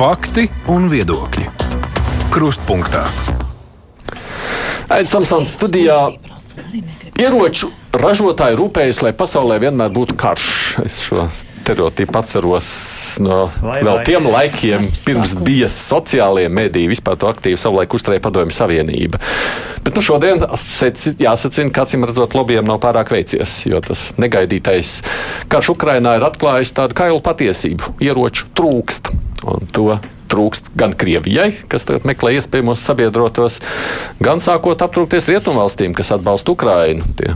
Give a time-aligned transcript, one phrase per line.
[0.00, 1.42] Fakti un viedokļi.
[2.32, 3.02] Krustpunktā.
[4.88, 5.98] Aizsmeļamies Tamsons studijā.
[7.20, 7.68] Ieroču
[8.00, 10.48] ražotāji rūpējas, lai pasaulē vienmēr būtu karš.
[10.84, 12.68] Es šo stereotipu atceros
[13.22, 14.04] no vai, vēl vai.
[14.06, 16.90] tiem laikiem, pirms bija sociālie mediji.
[16.92, 19.20] Vispār to aktīvi savulaik uzturēja Padomju Savienība.
[19.84, 20.44] Bet nu, šodien
[21.20, 25.00] jāsacina, ka acīm redzot, lobbyiem nav pārāk veicies, jo tas negaidītais
[25.50, 27.96] karš Ukrainā ir atklājis tādu kailu patiesību.
[28.04, 29.12] Ieroču trūkst.
[29.50, 29.94] Un to
[30.30, 33.58] trūkst gan Krievijai, kas meklē iespējamos sabiedrotos,
[34.22, 37.08] gan sākot aptrūkties rietumvalstīm, kas atbalsta Ukrainu.
[37.18, 37.34] Tie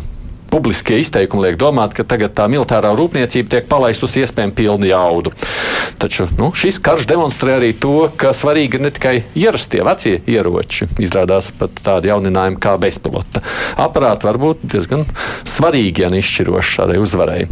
[0.54, 5.32] publiskie izteikumi liek domāt, ka tagad tā militārā rūpniecība tiek palaista uz iespējami pilnu jaudu.
[5.98, 10.86] Taču nu, šis karš demonstrē arī to, ka svarīgi ir ne tikai ierastie vecie ieroči,
[11.02, 13.42] izrādās pat tādi jauninājumi kā bezpilota
[13.80, 15.04] aparāti, var būt diezgan
[15.48, 17.42] svarīgi un izšķiroši šādai uzvarai.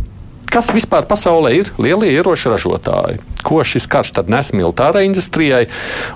[0.52, 3.22] Kas vispār pasaulē ir lielie ieroču ražotāji?
[3.42, 5.64] Ko šis karš tad nes militārai industrijai,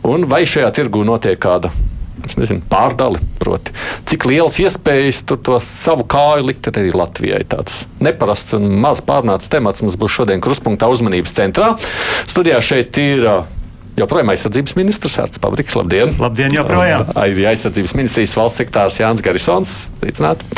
[0.05, 1.73] un vai šajā tirgu notiek kāda
[2.35, 3.23] nezinu, pārdali.
[3.39, 3.71] Proti,
[4.11, 7.45] cik liels iespējas tur to savu kāju likt arī Latvijai.
[7.47, 11.75] Tāds neparasts un maz pārnāts temats mums būs šodien krustpunktā uzmanības centrā.
[12.27, 13.29] Studijā šeit ir
[13.97, 15.77] joprojām aizsardzības ministrs Arts Pabriks.
[15.79, 16.13] Labdien!
[16.21, 17.09] Labdien, joprojām!
[17.19, 19.75] Arī aizsardzības ministrijas valsts sektārs Jānis Garisons.
[20.01, 20.49] Sveicināti!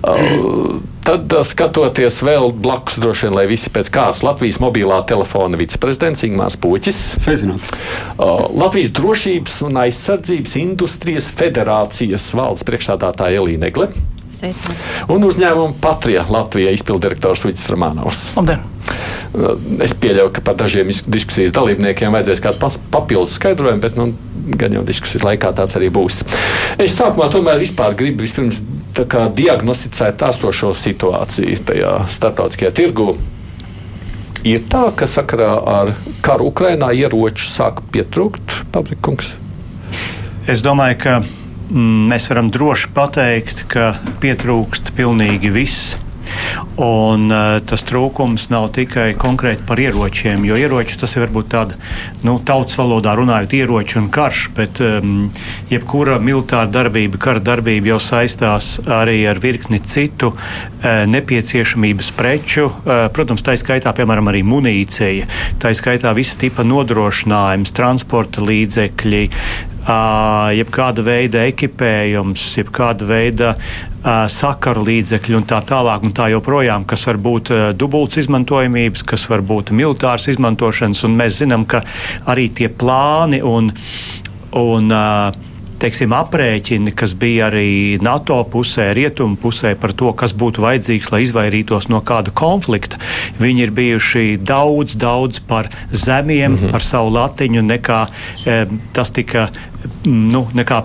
[0.00, 6.24] Uh, tad, skatoties vēl blakus, droši vien, lai visi pēc kārtas, Latvijas mobilā telefona viceprezidents
[6.28, 7.00] Ingūns Puķis.
[7.24, 7.64] Sveicināt!
[8.16, 13.90] Uh, Latvijas drošības un aizsardzības industrijas federācijas valdes priekšstādātāja Elīna Egle.
[15.12, 18.30] Un uzņēmuma Patrija Latvijā izpildirektors Vits Romanovs.
[18.40, 18.69] Labdien!
[19.80, 24.08] Es pieļauju, ka par dažiem diskusijas dalībniekiem vajadzēs kādu papildus skaidrojumu, bet nu,
[24.58, 26.24] gan jau diskusijas laikā tāds arī būs.
[26.82, 27.62] Es sākumā tomēr
[27.98, 28.58] gribu vispirms
[29.38, 33.14] diagnosticēt esošo situāciju tajā starptautiskajā tirgū.
[34.50, 39.34] Ir tā, ka sakarā ar karu Ukrainā ieroču sāk pietrūkt, Pabrikungs?
[40.48, 43.92] Es domāju, ka mm, mēs varam droši pateikt, ka
[44.22, 45.98] pietrūkst pilnīgi viss
[46.80, 51.78] Un, uh, tas trūkums nav tikai konkrēti par ieročiem, jo ieroči tas ir varbūt tāda
[52.26, 55.28] nu, tautas valodā runājot, ieroči un karš, bet um,
[55.70, 62.70] jebkura militāra darbība, kara darbība jau saistās arī ar virkni citu uh, nepieciešamības preču.
[62.70, 65.28] Uh, protams, tā skaitā piemēram arī munīcija,
[65.60, 69.24] tā skaitā visa tipa nodrošinājums, transporta līdzekļi,
[69.88, 73.52] jebkāda veida ekipējums, jebkāda veida
[74.32, 79.44] sakaru līdzekļi un tā tālāk, un tā joprojām, kas var būt dubultas izmantojamības, kas var
[79.44, 81.82] būt militāras izmantošanas, un mēs zinām, ka
[82.30, 83.72] arī tie plāni un,
[84.56, 85.49] un uh,
[85.80, 91.22] teiksim, aprēķini, kas bija arī NATO pusē, rietumu pusē par to, kas būtu vajadzīgs, lai
[91.24, 93.00] izvairītos no kāda konflikta,
[93.40, 96.74] viņi ir bijuši daudz, daudz par zemiem mm -hmm.
[96.74, 98.06] ar savu latiņu, nekā
[98.46, 99.48] e, tas tika.
[100.04, 100.82] Nu, nekā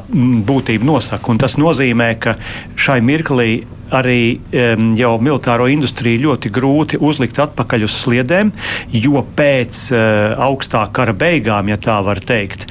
[0.47, 1.31] būtība nosaka.
[1.31, 2.35] Un tas nozīmē, ka
[2.75, 8.51] šai mirklī arī um, jau militāro industriju ļoti grūti uzlikt atpakaļ uz sliedēm,
[8.91, 9.99] jo pēc uh,
[10.47, 12.67] augstā kara beigām, ja tā var teikt,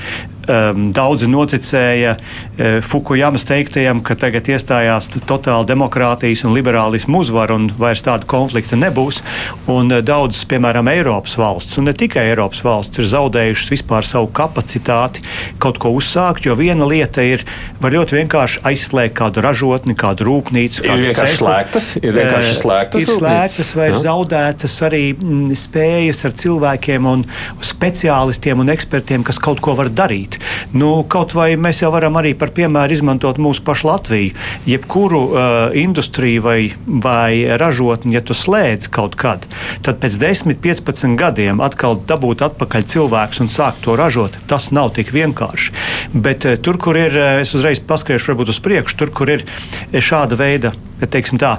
[0.48, 7.68] um, daudzi noticēja uh, Fukujamas teiktajam, ka tagad iestājās totāla demokrātijas un liberālismu uzvara un
[7.78, 9.22] vairs tāda konflikta nebūs.
[9.70, 14.30] Un uh, daudzas, piemēram, Eiropas valsts, un ne tikai Eiropas valsts, ir zaudējušas vispār savu
[14.34, 15.24] kapacitāti
[15.62, 17.44] kaut ko uzsākt, jo viena lieta ir,
[17.82, 20.84] var ļoti vienkārši aizslēgt kādu ražotni, kādu rūpnīcu.
[20.84, 23.02] Kādu ir vienkārši slēgtas, ir vienkārši slēgtas.
[23.02, 24.00] Ir slēgtas vai ja?
[24.04, 27.24] zaudētas arī m, spējas ar cilvēkiem un
[27.64, 30.72] speciālistiem un ekspertiem, kas kaut ko var darīt darīt.
[30.74, 34.34] Nu, kaut vai mēs jau varam arī par piemēru izmantot mūsu pašu Latviju.
[34.66, 39.46] Jebkuru uh, industriju vai, vai ražotni, ja tu slēdz kaut kad,
[39.82, 44.94] tad pēc 10, 15 gadiem atkal dabūt atpakaļ cilvēks un sākt to ražot, tas nav
[44.94, 45.72] tik vienkārši.
[46.14, 49.46] Bet uh, tur, kur ir, uh, es uzreiz paskriešu varbūt uz priekšu, tur, kur ir
[49.94, 50.74] šāda veida
[51.10, 51.56] teiksim, tā,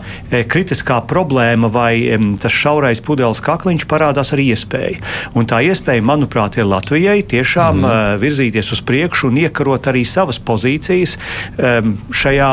[0.49, 1.93] kritiskā problēma vai
[2.41, 5.01] tas šaurais pudeles kakliņš parādās arī iespēja.
[5.35, 8.19] Un tā iespēja, manuprāt, ir Latvijai tiešām mm -hmm.
[8.65, 11.17] Virzīties uz priekšu un iekarot arī savas pozīcijas
[12.11, 12.51] šajā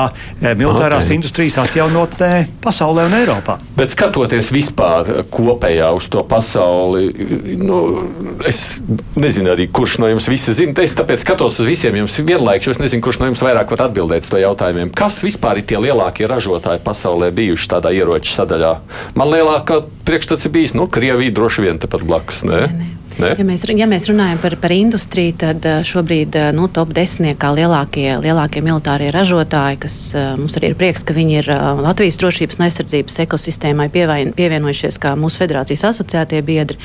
[0.56, 1.17] militārās okay.
[1.17, 3.59] industrijas atjaunotnē pasaulē un Eiropā.
[3.76, 7.11] Bet skatoties vispār kopējā uz to pasauli,
[7.59, 8.09] nu,
[8.47, 8.81] es
[9.17, 10.75] nezinu arī, kurš no jums visi zina.
[10.82, 13.87] Es tāpēc skatos uz visiem jums vienlaikus, jo es nezinu, kurš no jums vairāk var
[13.88, 14.93] atbildēt uz to jautājumiem.
[14.97, 16.82] Kas vispār ir tie lielākie ražotāji?
[16.82, 18.73] pasaulē bijuši tādā ieroču sadaļā.
[19.19, 22.43] Man lielākā priekšstats ir bijis, nu, Krievija droši vien tepat blakus.
[22.49, 22.67] Ne?
[22.67, 23.01] Ne, ne.
[23.20, 23.32] Ne?
[23.37, 27.50] Ja mēs, ja mēs runājam par, par industriju, tad eh, šobrīd eh, nu, top desmitniekā
[27.59, 31.50] lielākie, lielākie militārie ražotāji, kas eh, mums arī ir prieks, ka viņi ir
[31.82, 36.81] Latvijas drošības un aizsardzības ekosistēmai pievienojušies kā mūsu federācijas asociētie biedri.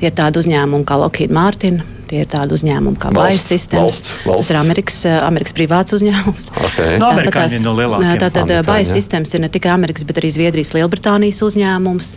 [0.00, 3.94] Tie ir tādi uzņēmumi kā Lockheed Martin, Tie ir tādi uzņēmumi kā Bajas sistēmas.
[3.96, 4.40] Valsts, valsts.
[4.42, 6.50] Tas ir Amerikas, Amerikas privāts uzņēmums.
[6.72, 6.96] Okay.
[7.00, 8.20] No Amerikāņi no lielākiem.
[8.20, 12.10] Tātad Bajas sistēmas ir ne tikai Amerikas, bet arī Zviedrijas, Lielbritānijas uzņēmums.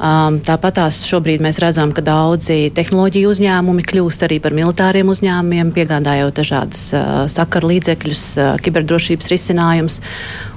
[0.00, 5.72] Um, tāpat tās šobrīd mēs redzam, ka daudzi tehnoloģiju uzņēmumi kļūst arī par militāriem uzņēmumiem,
[5.76, 10.00] piegādājot dažādas uh, sakaru līdzekļus, uh, kiberdrošības risinājumus.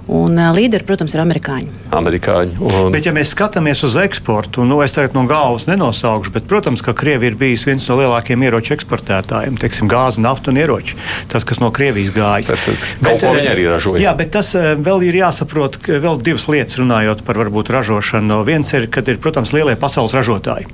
[0.04, 1.70] Un uh, līderi, protams, ir amerikāņi.
[1.96, 2.90] amerikāņi un...
[2.92, 6.92] Bet, ja mēs skatāmies uz eksportu, nu, es tagad no galvas nenosaukšu, bet, protams, ka
[6.98, 9.56] Krievija ir bijusi viens no lielākajiem ieroču eksportētājiem.
[9.62, 10.98] Teiksim, gāze, nafta un ieroči.
[11.32, 12.52] Tas, kas no Krievijas gājas.
[12.52, 14.02] Bet, bet, bet, arī ražoja.
[14.04, 18.42] Jā, bet tas vēl ir jāsaprot, ka vēl divas lietas runājot par varbūt ražošanu.
[18.50, 20.68] Viens ir, kad ir, protams, lielie pasaules ražotāji.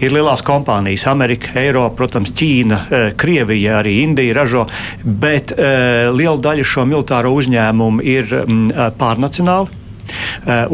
[0.00, 2.80] Ir lielās kompānijas, Amerika, Eiropa, protams, Ķīna,
[3.20, 4.64] Krievija, arī Indija ražo,
[5.04, 9.78] bet liela daļa šo militāro uzņēmumu ir um, pārnacionāli.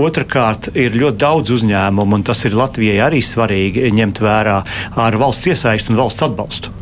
[0.01, 4.57] Otrakārt, ir ļoti daudz uzņēmumu, un tas ir Latvijai arī svarīgi ņemt vērā
[5.03, 6.73] ar valsts iesaistu un valsts atbalstu.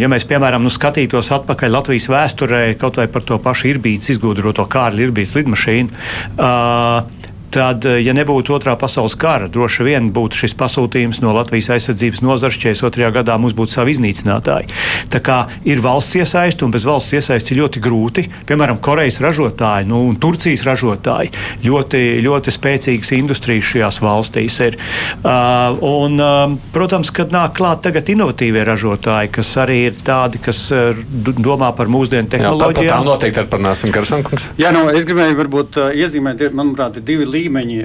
[0.00, 4.64] Ja mēs, piemēram, nu, skatītos atpakaļ Latvijas vēsturē, kaut vai par to pašu Irbītas izgudroto
[4.72, 6.00] Kārļa Irbītas lidmašīnu,
[6.34, 11.70] uh, tad, eh, ja nebūtu otrā pasaules kara, droši vien būtu šis pasūtījums no Latvijas
[11.76, 13.10] aizsardzības nozares 42.
[13.14, 14.70] gadā mums būtu savi iznīcinātāji.
[15.12, 18.26] Tā kā ir valsts iesaiste, un bez valsts iesaistes ir ļoti grūti.
[18.48, 21.32] Piemēram, Korejas ražotāji nu, un Turcijas ražotāji
[21.64, 24.78] ļoti, ļoti spēcīgas industrijas šajās valstīs ir.
[25.22, 30.66] Uh, un, uh, protams, kad nāk klāt tagad inovatīvie ražotāji, kas arī ir tādi, kas
[30.74, 30.96] uh,
[31.36, 32.86] domā par mūsdienu tehnoloģijām.
[32.86, 34.50] Jā, tā, tā noteikti ar parunāsim, Karsankungs.
[34.60, 37.78] Jā, nu, es gribēju varbūt uh, iezīmēt, manuprāt, divi līdzekļi līmeņi,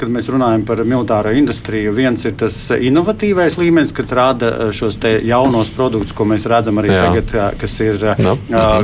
[0.00, 1.94] kad mēs runājam par militāro industriju.
[1.96, 6.92] Viens ir tas inovatīvais līmenis, kad rada uh, šos jaunos produktus, ko mēs redzam arī
[6.92, 7.02] Jā.
[7.08, 8.36] tagad, kas ir no.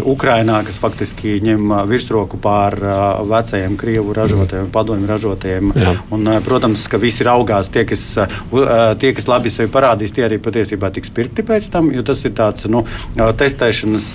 [0.09, 2.77] Ukrainā, kas faktiski ņem virsroku pār
[3.29, 5.73] vecajiem krievu ražotājiem, padomju ražotājiem.
[6.15, 8.05] Un, protams, ka visi raugās tie, kas,
[9.01, 12.35] tie, kas labi sevi parādīs, tie arī patiesībā tiks pirkti pēc tam, jo tas ir
[12.39, 12.85] tāds nu,
[13.17, 14.09] testēšanas,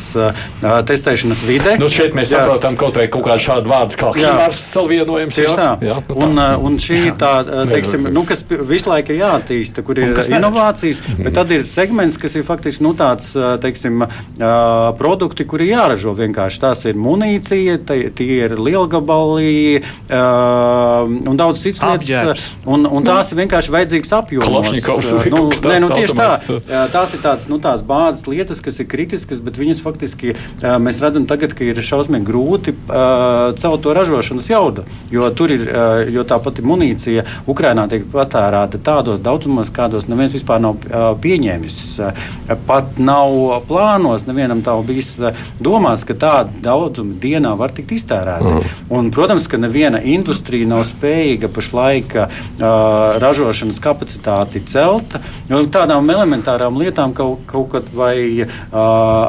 [0.89, 1.77] testēšanas vide.
[1.81, 5.69] Nu, šeit mēs saprotam kaut kaut kādu šādu vārdu kā Himārs Salvienu Tieši jā, tā.
[5.85, 6.17] Jā, nu.
[6.25, 9.99] Un, uh, un šī ir tā, uh, teiksim, nu, kas visu laiku ir jāattīsta, kur
[9.99, 11.23] ir inovācijas, mm -hmm.
[11.23, 14.05] bet tad ir segments, kas ir faktiski nu, tāds, uh, teiksim,
[14.97, 16.59] produkti, kuri jāražo vienkārši.
[16.59, 17.77] Tās ir munīcija,
[18.15, 19.81] tie ir lielgabali
[21.29, 22.45] un daudz citas lietas.
[22.65, 24.71] Un, un tās nu, ir vienkārši vajadzīgas apjomos.
[25.33, 26.29] Nu, nē, nu, tieši tā.
[26.93, 31.27] Tās ir tādas, nu, tās bāzes lietas, kas ir kritiskas, bet viņas faktiski mēs redzam
[31.29, 32.75] tagad, ka ir šausmīgi grūti
[33.59, 34.85] celt to ražošanas jaudu.
[35.13, 35.65] Jo tur ir,
[36.13, 40.79] jo tā pati munīcija Ukrainā tiek patērēta tādos daudzumos, kādos neviens vispār nav
[41.23, 41.77] pieņēmis.
[42.67, 45.15] Pat nav plānos, nevienam tā bijis
[45.63, 48.53] domāts, ka tāda daudzuma dienā var tikt iztērēta.
[48.57, 48.81] Mm.
[48.93, 52.41] Un, protams, ka neviena industrija nav spējīga pašlaik uh,
[53.23, 55.17] ražošanas kapacitāti celt.
[55.73, 58.15] Tādām elementārām lietām kaut, kaut kad vai
[58.45, 58.49] uh,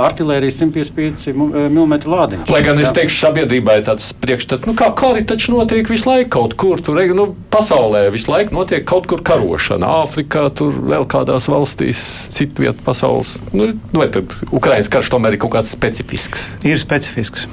[0.04, 2.52] artērijas 155 mm lādiņš.
[2.52, 6.55] Lai gan es teikšu, sabiedrībai tāds priekšstats, nu kā kari taču notiek visu laiku kaut
[6.61, 6.81] kur.
[6.85, 9.91] Tur nu, pasaulē visu laiku notiek kaut kur karošana.
[10.05, 12.05] Āfrikā, tur vēl kādās valstīs,
[12.35, 13.37] citu vietu pasaules.
[13.56, 16.53] Nu, vai tad Ukraiņas karš tomēr ir kaut kāds specifisks?
[16.67, 17.49] Ir specifisks.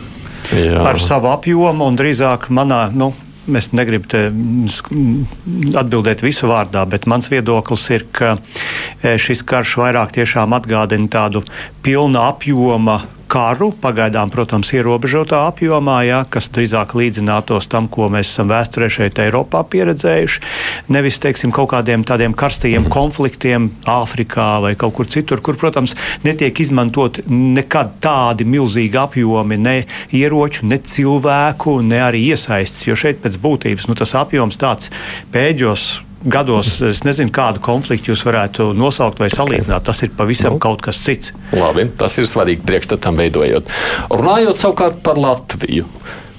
[0.51, 0.79] Jā.
[0.89, 2.87] Ar savu apjomu un drīzāk manā.
[2.93, 3.13] Nu,
[3.49, 4.05] Es negribu
[5.81, 8.35] atbildēt visu vārdā, bet mans viedoklis ir, ka
[9.01, 11.41] e, šis karš vairāk tiešām atgādina tādu
[11.81, 12.99] pilna apjoma
[13.31, 19.21] karu, pagaidām, protams, ierobežotā apjomā, jā, kas drīzāk līdzinātos tam, ko mēs esam vēsturē šeit
[19.23, 20.43] Eiropā pieredzējuši.
[20.91, 25.95] Nevis, teiksim, kaut kādiem tādiem karstajiem konfliktiem Āfrikā vai kaut kur citur, kur, protams,
[26.27, 29.77] netiek izmantot nekad tādi milzīgi apjomi ne
[30.11, 34.91] ieroču, ne cilvēku, ne arī iesaistas, jo šeit pēc būtības nu, tas apjoms tāds
[35.31, 35.91] pēdējos
[36.23, 39.85] gados, es nezinu, kādu konfliktu jūs varētu nosaukt vai salīdzināt.
[39.87, 41.33] Tas ir pavisam nu, kaut kas cits.
[41.55, 43.71] Labi, tas ir svarīgi priekšstatam veidojot.
[44.13, 45.87] Runājot savukārt par Latviju.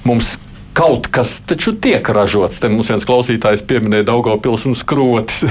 [0.08, 0.34] Mums
[0.72, 2.60] kaut kas taču tiek ražots.
[2.62, 5.42] Te mums viens klausītājs pieminēja Daugopils un skrotis.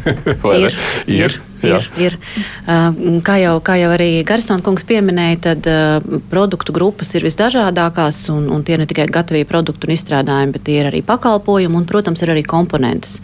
[0.56, 2.18] ir, ir, ir, ir.
[2.66, 8.26] Uh, kā, jau, kā jau arī Garsona kungs pieminēja, tad uh, produktu grupas ir visdažādākās,
[8.34, 11.88] un, un tie ne tikai gatavie produkti un izstrādājumi, bet tie ir arī pakalpojumi un,
[11.88, 13.22] protams, ir arī komponentes.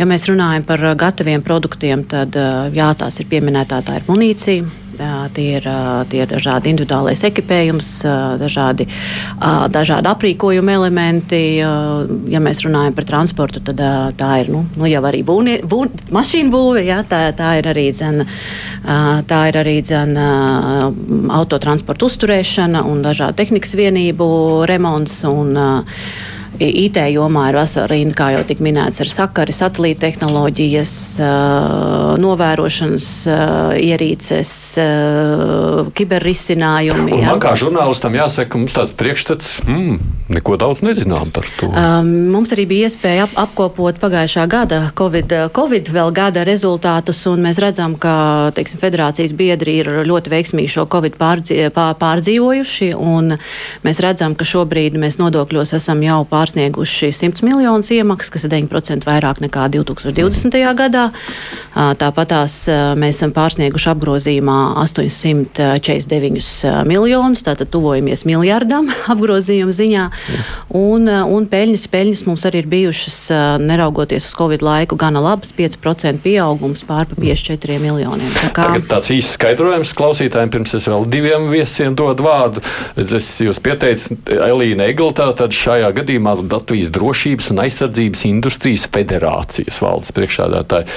[0.00, 4.87] Ja mēs runājam par gataviem produktiem, tad uh, jā, tās ir pieminētā, tā ir munīcija
[5.34, 5.66] Tie ir,
[6.10, 7.90] tie ir dažādi individuālais ekipējums,
[8.40, 8.88] dažādi,
[9.74, 11.40] dažādi aprīkojuma elementi.
[11.58, 13.82] Ja mēs runājam par transportu, tad
[14.18, 16.84] tā ir nu, nu jau arī būvnie, būv, mašīnu būve.
[16.88, 18.24] Ja, tā, tā ir arī, dzen,
[19.30, 20.16] tā ir arī dzen,
[21.38, 24.28] autotransporta uzturēšana un dažādu tehnikas vienību
[24.68, 25.20] remonts.
[25.28, 25.54] Un,
[26.60, 30.92] IT jomā ir vesela rinda, kā jau tika minēts, ar sakari, satelīta tehnoloģijas,
[32.22, 33.08] novērošanas
[33.78, 34.52] ierīces,
[35.98, 37.18] kiberrisinājumi.
[37.18, 39.98] Un man kā žurnālistam jāsaka, ka mums tāds priekšstats, hmm,
[40.34, 41.70] neko daudz nezinām par to.
[42.08, 47.58] Mums arī bija iespēja ap apkopot pagājušā gada COVID, COVID vēl gada rezultātus, un mēs
[47.62, 53.34] redzam, ka teiksim, federācijas biedri ir ļoti veiksmīgi šo Covid pārdzīvojuši, un
[53.82, 59.04] mēs redzam, ka šobrīd mēs nodokļos esam jau pārsnieguši 100 miljonus iemaksas, kas ir 9%
[59.04, 60.56] vairāk nekā 2020.
[60.78, 61.10] gadā.
[61.74, 62.54] Tāpat tās
[62.98, 70.06] mēs esam pārsnieguši apgrozījumā 849 miljonus, tātad tuvojamies miljardam apgrozījuma ziņā.
[70.78, 73.18] Un, un peļņas, peļņas mums arī ir bijušas,
[73.62, 78.32] neraugoties uz Covid laiku, gana labas, 5% pieaugums pār pa 54 miljoniem.
[78.40, 78.70] Tā kā...
[78.72, 82.64] Tagad tāds īsts skaidrojums klausītājiem, pirms es vēl diviem viesiem dodu vārdu.
[82.98, 90.14] Es jūs pieteicu Elīna Eglitā, tad šajā gadījumā Latvijas drošības un aizsardzības industrijas federācijas valdes
[90.16, 90.88] priekšādātāji.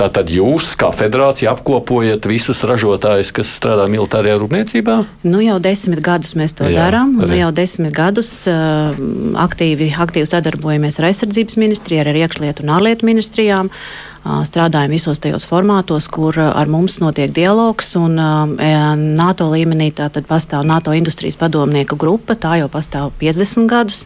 [0.00, 4.96] Tātad jūs, kā federācija, apkopojat visus ražotājus, kas strādā militārajā rūpniecībā?
[5.28, 7.18] Nu, jau desmit gadus mēs to darām.
[7.20, 8.96] Nu, jau desmit gadus uh,
[9.44, 13.68] aktīvi, aktīvi sadarbojamies ar aizsardzības ministriju, ar iekšlietu un ārlietu ministrijām.
[13.68, 17.94] Uh, strādājam visos tajos formātos, kur ar mums notiek dialogs.
[17.98, 24.04] Un, NATO līmenī tātad pastāv NATO industrijas padomnieku grupa, tā jau pastāv 50 gadus.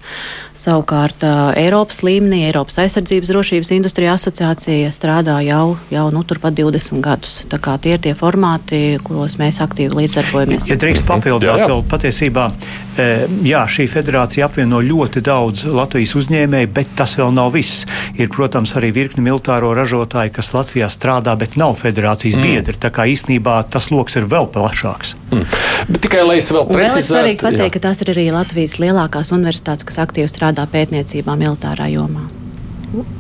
[0.55, 1.25] Savukārt
[1.59, 7.43] Eiropas līmenī Eiropas aizsardzības drošības industrija asociācija strādā jau, jau nu, turpat 20 gadus.
[7.51, 10.71] Tā kā tie ir tie formāti, kuros mēs aktīvi līdzdarbojamies.
[10.71, 12.51] Ja drīkst papildināt, vēl patiesībā
[12.97, 17.87] jā, šī federācija apvieno ļoti daudz Latvijas uzņēmēju, bet tas vēl nav viss.
[18.15, 22.43] Ir, protams, arī virkni militāro ražotāju ražotāji, kas Latvijā strādā, bet nav federācijas mm.
[22.43, 22.79] biedri.
[22.81, 25.15] Tā kā īstenībā tas lokus ir vēl plašāks.
[25.31, 25.45] Mm.
[25.89, 27.11] Bet tikai lai es vēl precizētu.
[27.11, 32.44] Svarīgi pateikt, ka tās ir arī Latvijas lielākās universitātes, kas aktīvi strādā pētniecībā militārā jomā.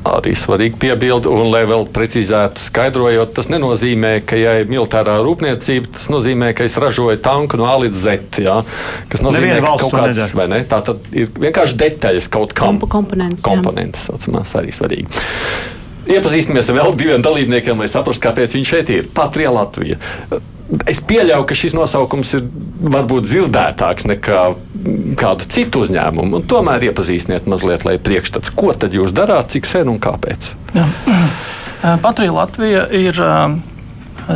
[0.08, 5.92] Arī svarīgi piebildi, un lai vēl precīzētu, skaidrojot, tas nenozīmē, ka, ja ir militārā rūpniecība,
[5.96, 8.42] tas nozīmē, ka es ražoju tanku no A līdz Z.
[8.44, 8.60] Ja?
[9.12, 10.62] Kas nozīmē, ka kaut kāds, vai ne?
[10.68, 12.82] Tā tad ir vienkārši detaļas kaut kam.
[12.84, 13.44] Komponents.
[13.46, 15.24] Komponents, saucamās, arī svarīgi.
[16.04, 19.08] Iepazīstamies ar vēl diviem dalībniekiem, lai saprastu, kāpēc viņi šeit ir.
[19.16, 19.96] Patrija Latvija.
[20.88, 22.46] Es pieļauju, ka šis nosaukums ir
[22.94, 24.44] varbūt dzirdētāks nekā
[25.20, 26.40] kādu citu uzņēmumu.
[26.48, 30.54] Tomēr iepazīstiniet mazliet, lai priekšstats, ko tad jūs darāt, cik sen un kāpēc.
[30.76, 30.86] Jā.
[32.00, 33.20] Patrija Latvija ir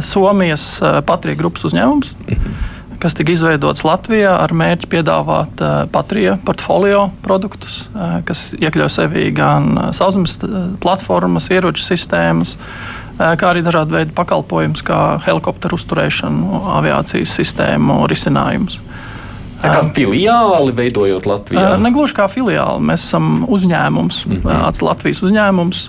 [0.04, 0.74] Somijas
[1.08, 2.16] Patrija grupas uzņēmums.
[2.28, 5.60] Mhm kas tika izveidots Latvijā ar mērķi piedāvāt
[5.94, 7.84] Patrija portfolio produktus,
[8.26, 10.34] kas iekļauj sevī gan sauszemes
[10.82, 18.78] platformas, ieroču sistēmas, uh, kā arī dažādu veidu pakalpojumus, kā helikopteru uzturēšanu, aviācijas sistēmu risinājumus.
[19.58, 21.72] Tā kā filiāli veidojot Latvijā?
[21.82, 22.84] Negluži kā filiāli.
[22.92, 24.82] Mēs esam uzņēmums, mm -hmm.
[24.86, 25.80] Latvijas uzņēmums.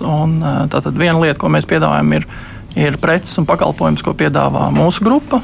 [0.74, 2.26] Tātad viena lieta, ko mēs piedāvājam, ir,
[2.74, 5.40] ir preces un pakalpojums, ko piedāvā mūsu grupa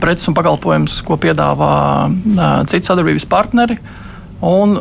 [0.00, 1.72] preces un pakalpojumus, ko piedāvā
[2.66, 3.78] citi sadarbības partneri.
[4.42, 4.74] Un,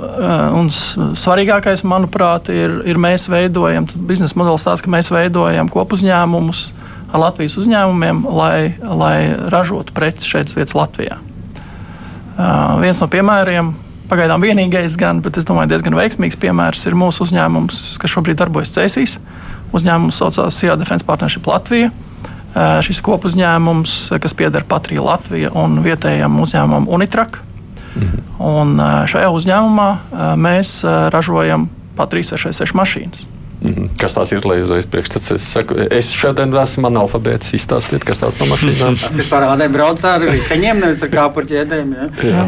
[0.57, 6.65] un svarīgākais, manuprāt, ir, ir mēs veidojam biznesa modelis tāds, ka mēs veidojam kopuzņēmumus
[7.13, 9.17] ar Latvijas uzņēmumiem, lai, lai
[9.53, 11.19] ražotu preces šeit vietas Latvijā.
[12.33, 13.69] Uh, viens no piemēriem,
[14.09, 18.73] pagaidām vienīgais, gan, bet es domāju, diezgan veiksmīgs piemērs ir mūsu uzņēmums, kas šobrīd darbojas
[18.73, 19.19] Cēsīs.
[19.73, 21.93] Uzņēmums saucās SIA Defense Partnership Latvija.
[21.93, 27.39] Uh, Šis kopuzņēmums, kas pieder Patrija Latvija un vietējam uzņēmumam Unitrak.
[27.93, 28.23] Mhm.
[28.43, 28.75] Un
[29.09, 29.89] šajā uzņēmumā
[30.41, 30.81] mēs
[31.13, 33.25] ražojam Patrija 66 mašīnas.
[33.63, 33.93] Mhm.
[33.99, 34.43] Kas tās ir?
[34.49, 35.31] Lai uzreiz priekšstats.
[35.37, 37.53] Es, saku, es šodien esmu analfabēts.
[37.55, 38.97] Izstāstiet, kas tās par mašīnām.
[39.03, 41.93] Tas, kas parādē brauc ar riteņiem, nevis ar kāpurķēdēm.
[41.95, 42.09] Ja?
[42.27, 42.43] Jā.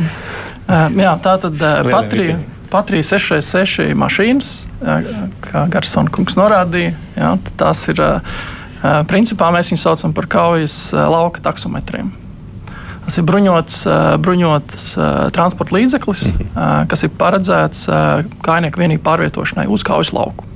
[0.66, 0.84] Jā.
[0.98, 2.42] Jā, tā tad Patrija.
[2.74, 4.52] Patrija 666 mašīnas,
[5.46, 7.30] kā Garsona kungs norādīja, jā,
[7.62, 8.02] tās ir
[9.10, 12.12] Principā mēs viņus saucam par kaujas lauka taksometriem.
[13.06, 13.84] Tas ir bruņots,
[14.26, 14.88] bruņots
[15.36, 16.88] transporta līdzeklis, mhm.
[16.90, 17.86] kas ir paredzēts
[18.46, 20.48] kājnieku vienību pārvietošanai uz kaujas lauku.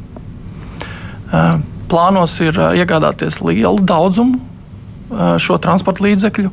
[1.89, 4.39] Plānos ir iegādāties lielu daudzumu
[5.41, 6.49] šo transporta līdzekļu,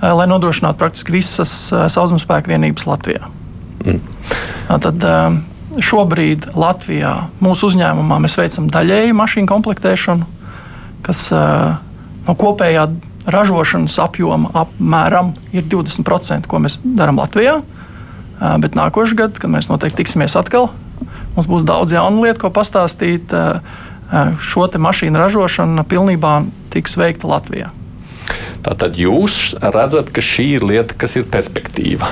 [0.00, 3.28] lai nodrošinātu praktiski visas sauszemes spēku vienības Latvijā.
[3.84, 4.00] Mm.
[4.84, 5.04] Tad,
[5.84, 7.12] šobrīd Latvijā
[7.44, 10.28] mūsu uzņēmumā mēs veicam daļēju mašīnu komplektēšanu,
[11.06, 12.86] kas no kopējā
[13.26, 17.60] ražošanas apjoma apmēram ir 20%, ko mēs darām Latvijā.
[18.62, 20.68] Bet nākošais gads, kad mēs noteikti tiksimies atkal,
[21.36, 23.32] mums būs daudz jaunu lietu, ko pastāstīt.
[24.38, 26.38] Šo mašīnu ražošana pilnībā
[26.70, 27.72] tiks veikta Latvijā.
[28.66, 32.08] Tātad jūs redzat, ka šī ir lieta, kas ir perspektīva.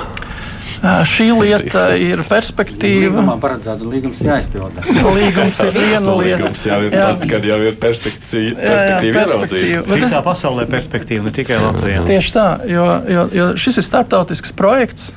[1.09, 3.07] Šī lieta ir perspektīva.
[3.07, 4.83] Līgumā paredzēta līgums jāizpilda.
[5.17, 6.41] Līgums ir viena lieta.
[6.43, 7.07] Līgums jau ir jā.
[7.07, 9.83] tad, kad jau ir perspektīva, perspektīva ieraudzīta.
[9.95, 12.05] Visā pasaulē perspektīva, ne tikai Latvijā.
[12.09, 15.13] Tieši tā, jo, jo, jo šis ir starptautisks projekts.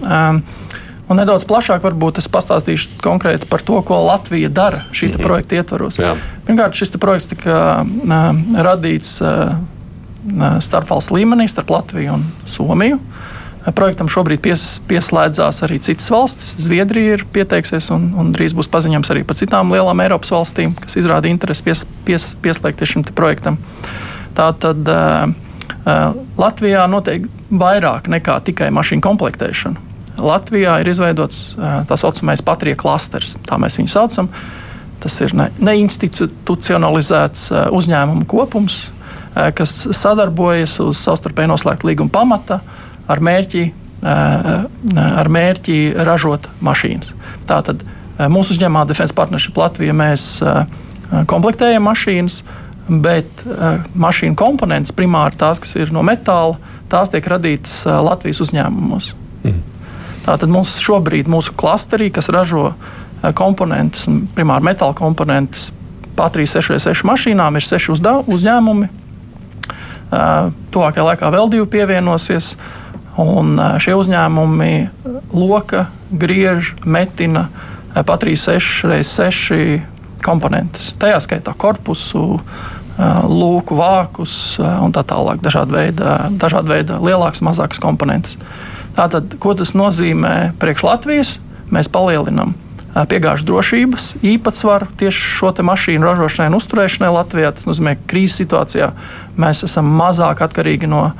[0.00, 0.44] Um,
[1.10, 5.22] Un nedaudz plašāk varbūt es pastāstīšu konkrēti par to, ko Latvija dara šī mm -hmm.
[5.26, 5.98] projekta ietvaros.
[5.98, 6.12] Jā.
[6.46, 9.56] Pirmkārt, šis projekts tika uh, radīts uh,
[10.60, 13.00] starpvalstu līmenī starp Latviju un Somiju.
[13.60, 16.54] Projektam šobrīd pies, pieslēdzās arī citas valstis.
[16.64, 20.96] Zviedrija ir pieteiksies, un, un drīz būs paziņojums arī par citām lielām Eiropas valstīm, kas
[20.96, 23.60] izrāda interesi pies, pies, pieslēgties šim projektam.
[24.38, 25.28] Tātad uh,
[25.84, 29.88] uh, Latvijā notiek vairāk nekā tikai mašīnu komplektēšana.
[30.24, 34.32] Latvijā ir izveidots uh, tā saucamais patrija klasters, tā mēs viņu saucam.
[35.04, 42.62] Tas ir ne, neinstitucionalizēts uh, uzņēmumu kopums, uh, kas sadarbojas uz savstarpēji noslēgta līguma pamata
[43.10, 43.64] ar mērķi,
[44.02, 47.14] ar mērķi ražot mašīnas.
[47.50, 47.82] Tātad
[48.30, 50.26] mūsu uzņēmumā Defense Partnership Latvija mēs
[51.30, 52.42] komplektējam mašīnas,
[53.02, 53.44] bet
[53.98, 56.56] mašīnu komponentes primāri tās, kas ir no metāla,
[56.90, 59.12] tās tiek radītas Latvijas uzņēmumos.
[59.44, 59.60] Mm.
[60.24, 62.70] Tātad mums šobrīd mūsu klasterī, kas ražo
[63.36, 65.70] komponentes, primāri metāla komponentes,
[66.16, 68.88] Patrijas 606 mašīnām ir seši uzņēmumi.
[70.10, 72.50] Tuvākajā laikā vēl divi pievienosies.
[73.18, 74.74] Un šie uzņēmumi
[75.34, 77.48] loka, griež, metina
[78.06, 79.80] patrīs 6x6
[80.22, 80.92] komponentes.
[81.00, 82.40] Tajā skaitā korpusu,
[83.00, 85.40] lūku vākus un tā tālāk.
[85.42, 88.38] Dažāda veida, dažāda veida lielākas, mazākas komponentes.
[88.96, 91.38] Tātad, ko tas nozīmē priekš Latvijas?
[91.70, 92.56] Mēs palielinām
[92.90, 97.52] piegāžu drošības īpatsvaru tieši šo mašīnu ražošanai un uzturēšanai Latvijā.
[97.54, 98.90] Tas nozīmē, ka krīzes situācijā
[99.40, 101.12] mēs esam mazāk atkarīgi no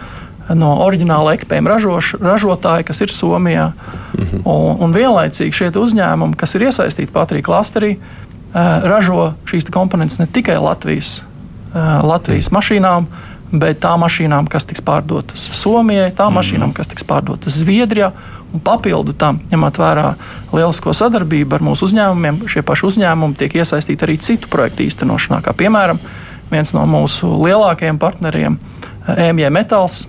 [0.54, 3.73] no oriģināla ekipējuma ražoš, ražotāja, kas ir Somijā.
[4.14, 4.42] -hmm.
[4.45, 7.97] un, un vienlaicīgi šie uzņēmumi, kas ir iesaistīti Patrija klasterī,
[8.83, 11.23] ražo šīs komponentes ne tikai Latvijas,
[12.02, 12.56] Latvijas mm.
[12.56, 13.06] mašīnām,
[13.52, 16.39] bet tām mašīnām, kas tiks pārdotas Somijai, tām mm.
[16.41, 18.13] mašīnām, kas tiks pārdotas Zviedrijā.
[18.50, 20.08] Un papildu tam, ņemot vērā
[20.50, 25.39] lielisko sadarbību ar mūsu uzņēmumiem, šie paši uzņēmumi tiek iesaistīti arī citu projektu īstenošanā.
[25.47, 26.00] Kā piemēram,
[26.50, 28.58] viens no mūsu lielākajiem partneriem,
[29.15, 30.00] EMJ Metāls,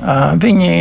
[0.00, 0.72] Viņi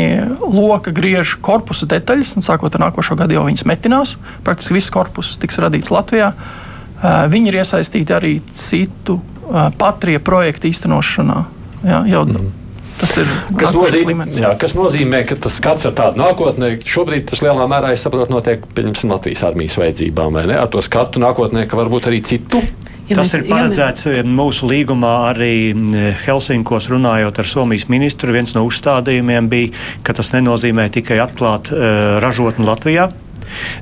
[0.41, 4.15] loka griež korpusa detaļas, un sākot ar nākošo gadu jau viņas metinās.
[4.45, 6.31] Praktiski viss korpus tiks radīts Latvijā.
[7.29, 9.19] Viņi ir iesaistīti arī citu
[9.77, 11.39] patrija projektu īstenošanā.
[11.83, 12.51] Jā, jau, mm.
[12.93, 16.75] Tas ir kas nozīmē, jā, kas nozīmē, ka tas skats ir tāds nākotnē.
[16.87, 18.63] Šobrīd tas lielā mērā, es saprotu, notiek
[19.09, 20.55] Latvijas armijas vajadzībām, vai ne?
[20.61, 22.61] Ar to skatu nākotnē, ka varbūt arī citu
[23.13, 24.31] Ja Tas mēs, ir paredzēts ja mēs...
[24.41, 25.53] mūsu līgumā arī
[26.25, 28.33] Helsinkos runājot ar Somijas ministru.
[28.35, 29.73] Viens no uzstādījumiem bija,
[30.03, 33.22] ka tas nenozīmē tikai atklāt uh, ražotni Latvijā, Eh,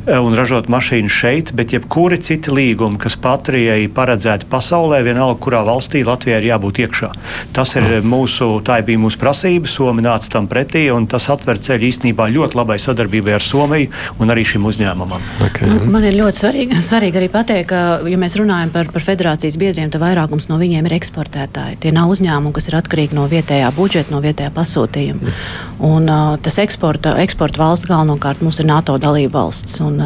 [0.07, 6.03] un ražot mašīnu šeit, bet jebkuri citi līgumi, kas Patrijai paredzēti pasaulē, vienalga, kurā valstī
[6.07, 7.11] Latvijai ir jābūt iekšā.
[7.55, 11.87] Tas ir mūsu, tā bija mūsu prasība, Somija nāca tam pretī, un tas atver ceļu
[11.89, 15.27] īstenībā ļoti labai sadarbībai ar Somiju un arī šim uzņēmumam.
[15.47, 15.69] Okay.
[15.91, 19.91] Man ir ļoti svarīgi, svarīgi arī pateikt, ka, ja mēs runājam par, par federācijas biedriem,
[19.93, 21.79] tad vairākums no viņiem ir eksportētāji.
[21.85, 25.35] Tie nav uzņēmumi, kas ir atkarīgi no vietējā budžeta, no vietējā pasūtījuma.
[25.81, 29.79] Un, uh, tas eksporta, eksporta valsts galvenokārt mums ir NATO dalība valsts valsts.
[29.81, 30.01] Un,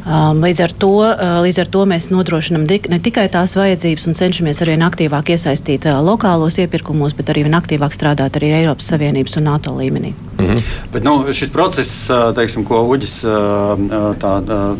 [0.00, 4.16] Um, līdz, ar to, uh, līdz ar to mēs nodrošinām ne tikai tās vajadzības un
[4.16, 9.44] cenšamies arvien aktīvāk iesaistīt uh, lokālos iepirkumos, bet arī aktīvāk strādāt arī Eiropas Savienības un
[9.44, 10.14] NATO līmenī.
[10.40, 10.62] Mm -hmm.
[10.92, 13.20] Bet, nu, šis process, uh, teiksim, ko Uģis
[14.20, 14.32] tā,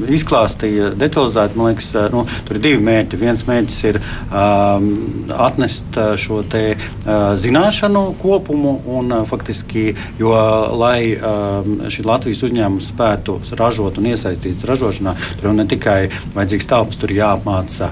[0.09, 3.17] izklāstīja detalizēti, man liekas, nu, tur ir divi mērķi.
[3.17, 4.89] Viens mērķis ir um,
[5.37, 10.33] atnest šo te, uh, zināšanu kopumu, un, faktiski, jo,
[10.79, 15.15] lai um, šī Latvijas uzņēmums spētu ražot un iesaistīties ražošanā.
[15.41, 17.91] Tur ne tikai vajadzīgs telpas, tur jāapmāca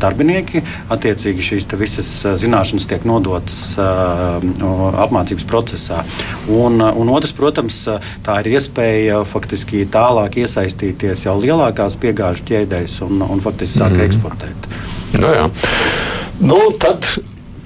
[0.00, 0.62] darbinieki.
[0.92, 2.10] Attiecīgi šīs visas
[2.42, 6.02] zināšanas tiek nodotas apmācības procesā.
[6.48, 7.82] Un, un otrs, protams,
[8.24, 14.06] tā ir iespēja faktiski tālāk iesaistīties jau lielākās piegāžu ķēdēs un, un faktiski sākt mm.
[14.08, 14.70] eksportēt.
[15.18, 15.48] No nu jā.
[16.38, 17.06] Nu, tad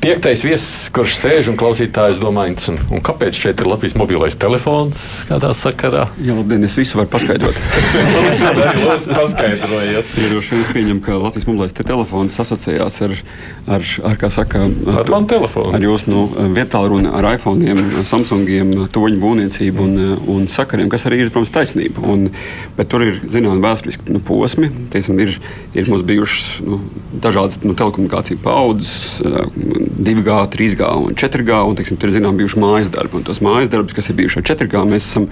[0.03, 5.03] Piektais viesis, kurš sēž un klausītājs domā, un, un kāpēc šeit ir Latvijas mobilais telefons
[5.29, 6.09] kādā sakarā?
[6.19, 7.61] Jā, labdien, es visu varu paskaidrot.
[9.21, 10.11] Paskaidrojiet.
[10.25, 13.15] Ieroši es pieņemu, ka Latvijas mobilais te telefons asociējās ar,
[13.77, 15.71] ar, ar kā saka, ar, ar, telefonu.
[15.79, 16.25] ar jūsu nu,
[16.59, 19.95] vietālruni, ar iPhone, Samsungiem, toņu būvniecību un,
[20.35, 22.03] un sakariem, kas arī ir, protams, taisnība.
[22.03, 22.27] Un,
[22.75, 24.67] bet tur ir, zinām, vēsturiski nu, posmi.
[24.91, 25.39] Tiesim, ir,
[25.79, 26.83] ir mums bijušas nu,
[27.23, 29.13] dažādas nu, telekomunikāciju paudzes
[29.99, 31.61] 2G, 3G un 4G.
[31.69, 33.21] Un, teiksim, tur ir zinām, bijuši mājas darbi.
[33.21, 35.31] Un tos mājas darbus, kas ir bijuši ar 4G, mēs esam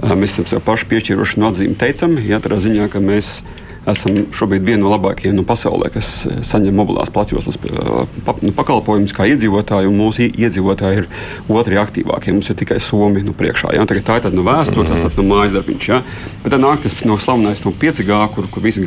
[0.00, 4.64] Mēs esam sev paši piešķīruši nodzīmi teicami, ja tādā ziņā, ka mēs esam esam šobrīd
[4.66, 9.88] viena no labākajiem nu, pasaulē, kas eh, saņem mobilās platjoslas eh, nu, pakalpojumus kā iedzīvotāji,
[9.88, 11.08] un mūsu iedzīvotāji ir
[11.48, 12.34] otri aktīvākie.
[12.36, 13.72] Mums ir tikai Somija nu, priekšā.
[13.76, 13.86] Ja?
[13.88, 15.02] Tā ir tāda no vēstures, mm -hmm.
[15.08, 15.88] tas ir no mājas darbiņš.
[15.88, 16.02] Ja?
[16.44, 18.84] Bet tad nāk tas no slavenais no 5G, kur, kur visi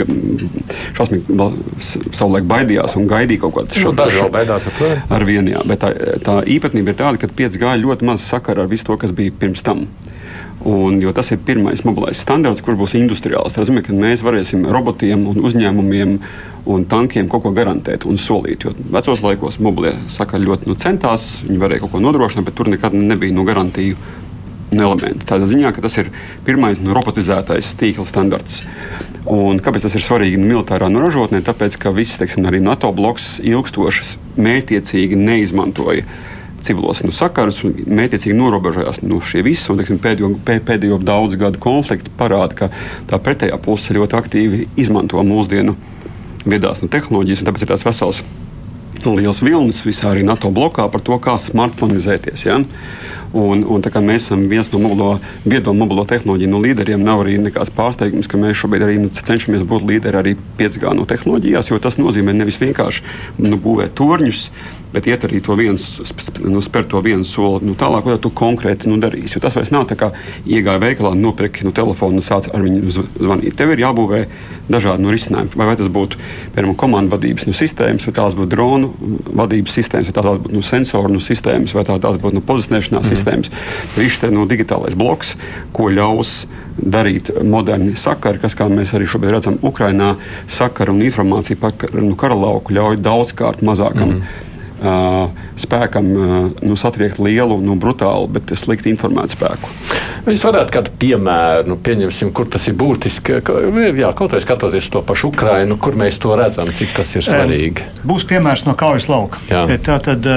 [0.97, 1.49] šausmīgi
[2.13, 4.69] savulaik baidījās un gaidīja kaut kādu šo dažu vēl baidās
[5.09, 5.51] ar vienu.
[5.57, 5.65] Jā.
[5.65, 9.11] Bet tā, tā īpatnība ir tāda, ka 5G ļoti maz sakara ar visu to, kas
[9.11, 9.87] bija pirms tam.
[10.63, 13.51] Un, jo tas ir pirmais mobilais standarts, kurš būs industriāls.
[13.51, 16.13] Tas nozīmē, ka mēs varēsim robotiem un uzņēmumiem
[16.71, 18.63] un tankiem kaut ko garantēt un solīt.
[18.63, 22.71] Jo vecos laikos mobilie sakari ļoti nu, centās, viņi varēja kaut ko nodrošināt, bet tur
[22.71, 23.99] nekad nebija nu, garantiju
[24.71, 25.27] elementi.
[25.27, 26.13] Tādā ziņā, ka tas ir
[26.47, 28.63] pirmais nu, robotizētais tīkla standarts.
[29.29, 31.43] Un kāpēc tas ir svarīgi nu, militārā nu, ražotnē?
[31.43, 36.07] Tāpēc, ka viss, teiksim, arī NATO bloks ilgstoši mētiecīgi neizmantoja
[36.63, 39.71] civilos nu, sakarus un mētiecīgi norobežojās no šī visa.
[39.73, 42.71] Un, teiksim, pēdējo, pēdējo daudzu gadu konflikti parāda, ka
[43.09, 45.75] tā pretējā puse ļoti aktīvi izmanto mūsdienu
[46.45, 48.23] viedās nu, tehnoloģijas, un tāpēc ir tāds vesels.
[49.11, 52.45] Liels vilnis visā arī NATO blokā par to, kā smartphonizēties.
[52.47, 52.61] Ja?
[53.33, 57.01] Un, un mēs esam viens no mobilo, viedo mobilo tehnoloģiju no līderiem.
[57.01, 61.07] Nav arī nekāds pārsteigums, ka mēs šobrīd arī nu, cenšamies būt līderi arī 5G no
[61.09, 63.01] tehnoloģijās, jo tas nozīmē nevis vienkārši
[63.41, 64.43] nu, būvēt torņus,
[64.93, 65.81] bet iet arī to vienu,
[66.45, 69.39] nu, spērt to vienu soli nu, tālāk, ko tu konkrēti nu, darīsi.
[69.39, 70.11] Jo tas vairs nav tā kā
[70.45, 73.57] iegāja veikalā, nopirka nu, telefonu un sāc ar viņu zvanīt.
[73.57, 74.21] Tev ir jābūvē
[74.69, 75.57] dažādi nu, risinājumi.
[75.57, 76.21] Vai, vai tas būtu
[76.53, 78.92] piemēram komandu vadības nu, sistēmas, vai tās būtu dronu
[79.39, 83.09] vadības sistēmas, vai tās būtu nu, sensoru nu, sistēmas, vai tās būtu nu, pozicionēšanās mm.
[83.11, 83.51] sistēmas.
[83.97, 85.35] Viss šis nu, digitālais bloks,
[85.75, 86.43] ko ļaus
[86.77, 90.15] darīt moderni sakari, kas, kā mēs arī šobrīd redzam, Ukrainā
[90.49, 94.17] sakara un informācija par nu, kara lauku ļauj daudzkārt mazākam.
[94.17, 94.49] Mm
[95.59, 96.09] spēkam
[96.63, 99.71] nu, satriekt lielu, nu, brutālu, bet slikti informētu spēku.
[100.27, 103.39] Jūs varētu kādu piemēru, nu, pieņemsim, kur tas ir būtiski.
[103.99, 107.89] Jā, kaut vai skatoties to pašu Ukrainu, kur mēs to redzam, cik tas ir svarīgi.
[108.07, 109.41] Būs piemērs no kaujas lauka.
[109.51, 109.65] Jā.
[109.83, 110.27] Tā tad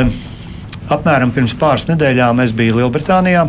[0.92, 3.46] apmēram pirms pāris nedēļām es biju Lielbritānijā,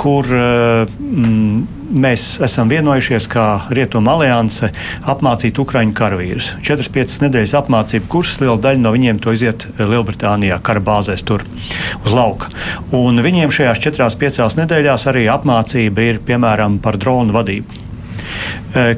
[0.00, 4.70] kur mm, mēs esam vienojušies, kā Rietuma alianse,
[5.10, 6.52] apmācīt ukraiņu karavīrus.
[6.66, 11.44] 4-5 nedēļas apmācību kursus, liela daļa no viņiem to iziet Lielbritānijā, kara bāzēs tur
[12.04, 12.50] uz lauka.
[12.96, 17.89] Un viņiem šajās 4-5 nedēļās arī apmācība ir piemēram par dronu vadību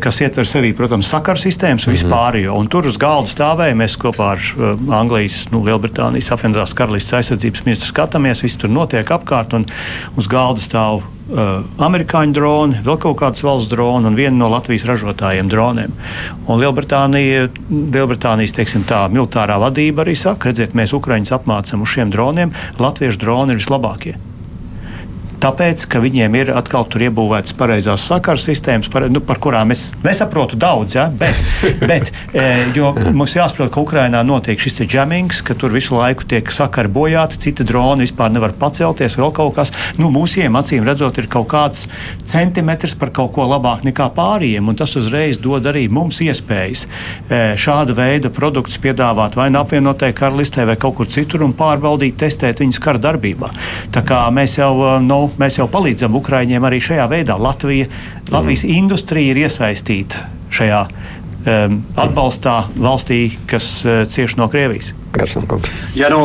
[0.02, 2.56] kas ietver sevī, protams, sakaru sistēmas un vispārējo.
[2.58, 7.64] Un tur uz galda stāvēja mēs kopā ar uh, Anglijas, nu, Lielbritānijas apvienotās karalistes aizsardzības
[7.66, 9.66] ministru skatāmies, viss tur notiek apkārt un
[10.20, 14.86] uz galda stāv uh, amerikāņu droni, vēl kaut kāds valsts droni un viena no Latvijas
[14.90, 15.94] ražotājiem droniem.
[16.46, 22.12] Un Lielbritānija, Lielbritānijas teiksim, tā, militārā vadība arī saka, redziet, mēs Ukraiņus apmācām uz šiem
[22.12, 24.18] droniem, latviešu droni ir vislabākie.
[25.42, 29.88] Tāpēc, ka viņiem ir atkal tur iebūvētas pareizās sakaru sistēmas, par, nu, par kurām es
[30.04, 31.08] nesaprotu daudz, ja?
[31.18, 31.40] bet,
[31.90, 32.44] bet e,
[33.10, 37.66] mums jāsaprot, ka Ukrainā notiek šis jammings, ka tur visu laiku tiek sakari bojāti, citi
[37.66, 39.74] droni vispār nevar pacelties, vēl kaut kas.
[39.98, 41.88] Nu, mūsiem acīm redzot, ir kaut kāds
[42.22, 47.42] centimetrs par kaut ko labāk nekā pārējiem, un tas uzreiz dod arī mums iespējas e,
[47.58, 52.62] šāda veida produktus piedāvāt vai nu apvienotajai karalistē vai kaut kur citur un pārbaudīt, testēt
[52.62, 53.50] viņas kara darbībā.
[53.90, 57.36] Tā kā mēs jau nu, mēs jau palīdzam Ukraiņiem arī šajā veidā.
[57.40, 57.88] Latvija,
[58.32, 58.78] Latvijas mm.
[58.82, 64.92] industrija ir iesaistīta šajā um, atbalstā valstī, kas uh, cieš no Krievijas.
[65.96, 66.24] Jā, nu,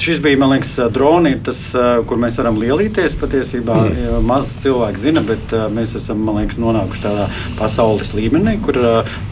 [0.00, 1.60] šis bija liekas, droni, tas,
[2.08, 3.16] kur mēs varam lielīties.
[3.20, 4.18] Patiesībā mm.
[4.26, 7.26] maz cilvēku zina, bet mēs esam liekas, nonākuši tādā
[7.58, 8.78] pasaules līmenī, kur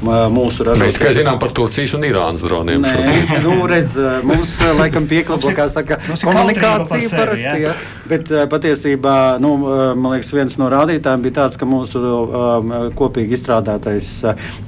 [0.03, 0.89] mūsu ražotājiem.
[0.89, 2.85] Mēs tikai zinām par Turcijas un Irānas droniem.
[2.85, 7.67] Nē, nu, redz, mums laikam pieklabo, kā saka, komunikācija parasti.
[7.67, 7.77] Ja?
[8.09, 9.55] Bet patiesībā, nu,
[10.15, 14.17] liekas, viens no rādītājiem bija tāds, ka mūsu um, kopīgi izstrādātais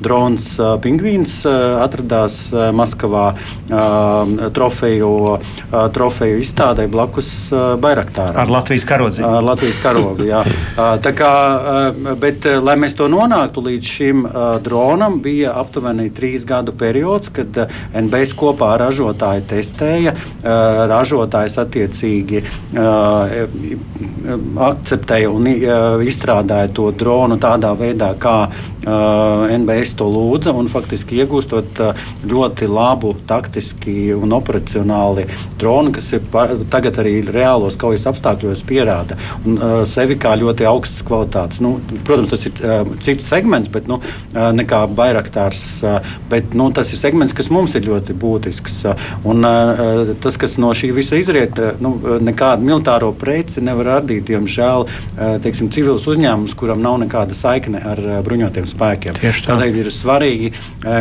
[0.05, 2.47] drons Pingvīns atradās
[2.77, 3.29] Maskavā.
[3.67, 5.11] Um, trofeju,
[5.95, 7.31] trofeju izstādē blakus
[7.83, 8.39] Bairaktāram.
[8.43, 9.25] Ar Latvijas karogu.
[9.27, 10.43] Ar Latvijas karogu, jā.
[11.07, 11.33] Tā kā,
[12.21, 14.25] bet, lai mēs to nonāktu līdz šim
[14.65, 17.63] dronam, bija aptuveni trīs gadu periods, kad
[17.97, 20.15] NBS kopā ar ražotāju testēja.
[20.91, 22.43] Ražotājs attiecīgi
[24.71, 25.51] akceptēja un
[26.07, 28.39] izstrādāja to dronu tādā veidā, kā
[28.87, 31.81] NBS to lūdza un faktiski iegūstot
[32.27, 35.27] ļoti labu taktiski un operacionāli
[35.61, 36.25] dronu, kas ir
[36.73, 41.63] tagad arī reālos kaujas apstākļos pierāda un, sevi kā ļoti augstas kvalitātes.
[41.65, 41.77] Nu,
[42.07, 42.55] protams, tas ir
[43.05, 44.01] cits segments, bet nu,
[44.33, 45.65] nekā Bairaktārs.
[46.31, 48.79] Bet, nu, tas ir segments, kas mums ir ļoti būtisks.
[49.29, 49.47] Un,
[50.23, 54.87] tas, kas no šī visa izriet, nu, nekādu militāro preci nevar radīt, diemžēl,
[55.45, 59.19] teiksim, civils uzņēmums, kuram nav nekāda saikne ar bruņotiem spēkiem.
[59.21, 59.35] Tā.
[59.47, 60.53] Tādēļ ir svarīgi,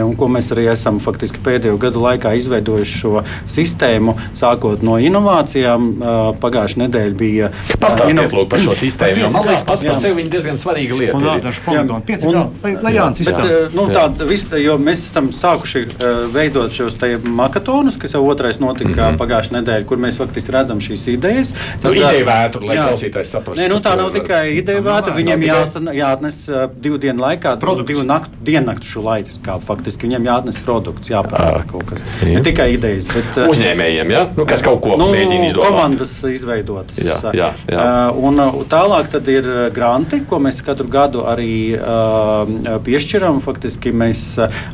[0.05, 5.87] un ko mēs arī esam faktiski pēdējo gadu laikā izveidojuši šo sistēmu, sākot no inovācijām.
[6.41, 7.51] Pagājušā nedēļa bija.
[7.81, 8.47] Pastāstiet inov...
[8.51, 9.29] par šo sistēmu.
[9.35, 11.17] Man liekas, pats par sevi diezgan svarīga lieta.
[11.17, 11.25] Un,
[11.75, 13.69] jā, pieci, un, lai, Jānis izstāsta.
[13.75, 15.85] Nu, tā, vis, jo mēs esam sākuši
[16.33, 19.19] veidot šos makatonus, kas jau otrais notika mm -hmm.
[19.21, 21.53] pagājušajā nedēļā, kur mēs faktiski redzam šīs idejas.
[21.53, 23.63] Nu, Tad, nu, ideja vētra, lai klausītājs saprastu.
[23.63, 25.15] Nē, nu, tā nav tikai ideja vētra.
[25.15, 26.45] Viņiem jāsan, jāatnes
[26.81, 27.55] divu dienu laikā,
[27.87, 29.39] divu naktu, diennaktu šo laiku.
[29.45, 32.03] Kā, faktiski viņiem jāatnes produkts, jāparāda ah, kaut kas.
[32.21, 32.37] Jā.
[32.37, 34.23] Ne tikai idejas, bet uzņēmējiem, ja?
[34.35, 35.71] nu, kas kaut ko nu, mēģina izdomāt.
[35.75, 36.99] Komandas izveidotas.
[37.03, 37.85] Jā, jā, jā.
[38.11, 43.41] Uh, un tālāk tad ir granti, ko mēs katru gadu arī uh, piešķiram.
[43.45, 44.23] Faktiski mēs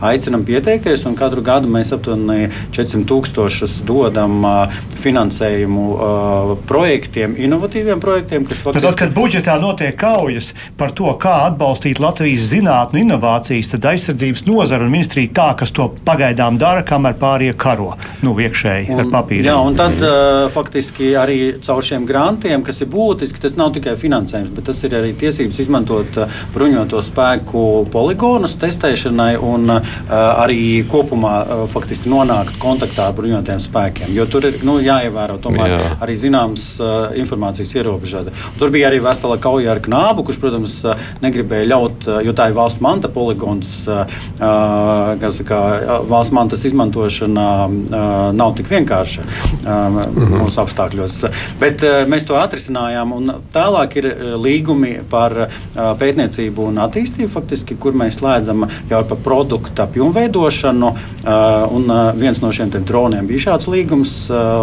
[0.04, 8.04] aicinām pieteikties, un katru gadu mēs aptuveni 400 tūkstošus dodam uh, finansējumu uh, projektiem, inovatīviem
[8.04, 8.48] projektiem.
[8.52, 8.86] Faktiski...
[8.86, 14.88] Tad, kad budžetā notiek kaujas par to, kā atbalstīt Latvijas zinātnu inovācijas, tad aizsardzības nozara
[14.88, 17.92] un ministrija tā, kas to pagaidām dara, kamēr pārējie karo
[18.26, 19.48] nu, iekšēji ar papīru.
[19.48, 23.96] Jā, un tad uh, faktiski arī caur šiem grantiem, kas ir būtiski, tas nav tikai
[24.00, 30.82] finansējums, bet tas ir arī tiesības izmantot uh, bruņoto spēku poligonus testēšanai un uh, arī
[30.92, 34.14] kopumā uh, faktiski nonākt kontaktā ar bruņotajiem spēkiem.
[34.16, 35.82] Jo tur ir nu, jāievēro tomēr Jā.
[36.04, 38.34] arī zināms uh, informācijas ierobežota.
[38.60, 42.50] Tur bija arī vesela kauja ar knābu, kurš, protams, uh, negribēja ļaut, uh, jo tā
[42.52, 43.82] ir valsts manta poligons.
[43.88, 45.60] Uh, saka,
[46.10, 48.01] valsts mantas izmantošana uh,
[48.36, 49.26] nav tik vienkārša
[49.62, 50.36] mhm.
[50.42, 51.20] mūsu apstākļos.
[51.62, 53.14] Bet uh, mēs to atrisinājām.
[53.54, 54.08] Tālāk ir
[54.42, 55.36] līgumi par
[55.76, 60.92] pētniecību un attīstību, faktiski, kur mēs slēdzam jau par produktu pilnveidošanu.
[61.76, 64.14] Un viens no šiem droniem bija šāds līgums.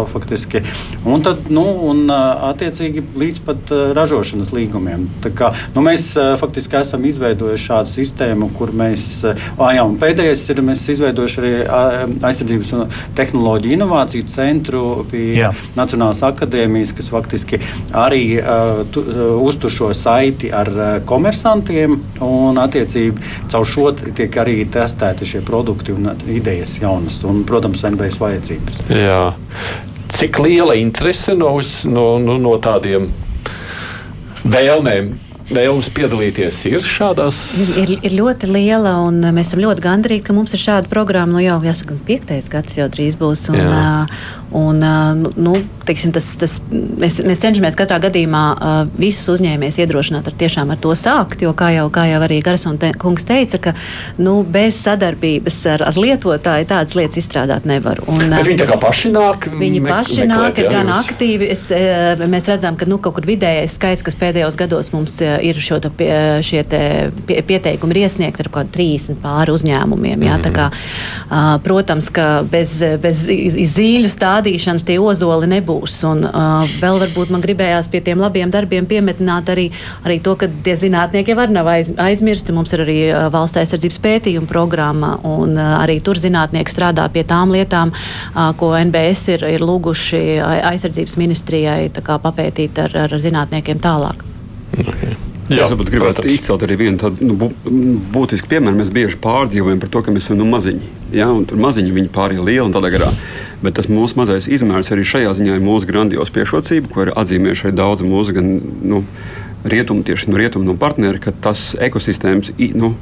[0.09, 0.61] Faktiski.
[1.07, 5.05] Un tad, nu, un, attiecīgi, līdz pat ražošanas līgumiem.
[5.23, 10.63] Tā kā, nu, mēs faktiski esam izveidojuši šādu sistēmu, kur mēs, ah, jā, pēdējais ir,
[10.65, 11.53] mēs izveidojuši arī
[12.29, 12.85] aizsardzības un
[13.19, 15.51] tehnoloģiju inovāciju centru pie jā.
[15.77, 17.59] Nacionālās akadēmijas, kas faktiski
[17.95, 24.39] arī uh, tu, uh, uztur šo saiti ar uh, komersantiem un attiecīgi caur šo tiek
[24.41, 28.83] arī testēti šie produkti un idejas jaunas un, protams, NBS vajadzības.
[28.95, 29.23] Jā.
[30.19, 31.55] Cik liela interese no,
[31.87, 33.07] no, no, no tādiem
[34.43, 35.13] vēlmēm
[35.53, 37.39] vēlmes piedalīties ir šādās?
[37.81, 41.37] Ir, ir ļoti liela, un mēs esam ļoti gandrīti, ka mums ir šāda programma.
[41.37, 43.47] Nu, jau jāsaka, piektais gads jau drīz būs.
[43.53, 43.93] Un, Jā.
[44.51, 44.79] Un,
[45.21, 45.53] nu, nu,
[45.85, 48.43] teiksim, tas, tas, mēs, mēs cenšamies katrā gadījumā
[48.97, 50.37] visus uzņēmējus iedrošināt ar,
[50.73, 51.43] ar to sākt.
[51.45, 53.73] Jo, kā jau, kā jau arī Garsona te, kungs teica, ka
[54.17, 58.01] nu, bez sadarbības ar, ar lietotāju tādas lietas izstrādāt nevar.
[58.09, 59.49] Un, Bet viņi tā kā paši nāk.
[59.53, 61.11] Viņi paši meklēt, nāk, ir jā, gan jūs...
[61.11, 61.51] aktīvi.
[61.53, 61.67] Es,
[62.33, 66.11] mēs redzam, ka nu, kaut kur vidējais skaits, kas pēdējos gados mums ir šo pie,
[66.45, 70.25] šie pie, pieteikumi ir iesniegti ar kaut kādiem 30 pāri uzņēmumiem.
[70.25, 70.57] Jā, mm -hmm.
[70.57, 73.25] kā, protams, ka bez, bez
[73.77, 75.99] zīļu stāvokļa rādīšanas tie ozoli nebūs.
[76.09, 79.69] Un, uh, vēl varbūt man gribējās pie tiem labiem darbiem piemetināt arī,
[80.05, 82.55] arī to, ka tie zinātnieki jau nav aiz, aizmirsti.
[82.55, 87.25] Mums ir arī uh, valsts aizsardzības pētījuma programma, un uh, arī tur zinātnieki strādā pie
[87.27, 90.23] tām lietām, uh, ko NBS ir, ir lūguši
[90.71, 94.23] aizsardzības ministrijai papētīt ar, ar zinātniekiem tālāk.
[94.79, 95.28] Okay.
[95.49, 96.33] Jā, es varbūt gribētu protams.
[96.35, 97.49] izcelt arī vienu tādu nu,
[98.13, 98.77] būtisku piemēru.
[98.77, 100.89] Mēs bieži pārdzīvojam par to, ka mēs esam nu, maziņi.
[101.15, 101.29] Ja?
[101.49, 103.09] Tur maziņi viņi pārējie lieli un tādā garā.
[103.63, 107.65] Bet tas mūsu mazais izmērs arī šajā ziņā ir mūsu grandios priekšrocība, ko ir atzīmējuši
[107.65, 108.51] arī daudzi mūsu gan,
[108.93, 109.03] nu,
[109.65, 112.53] rietumu, tieši no rietumu no partneri, ka tas ekosistēmas.
[112.77, 112.93] Nu,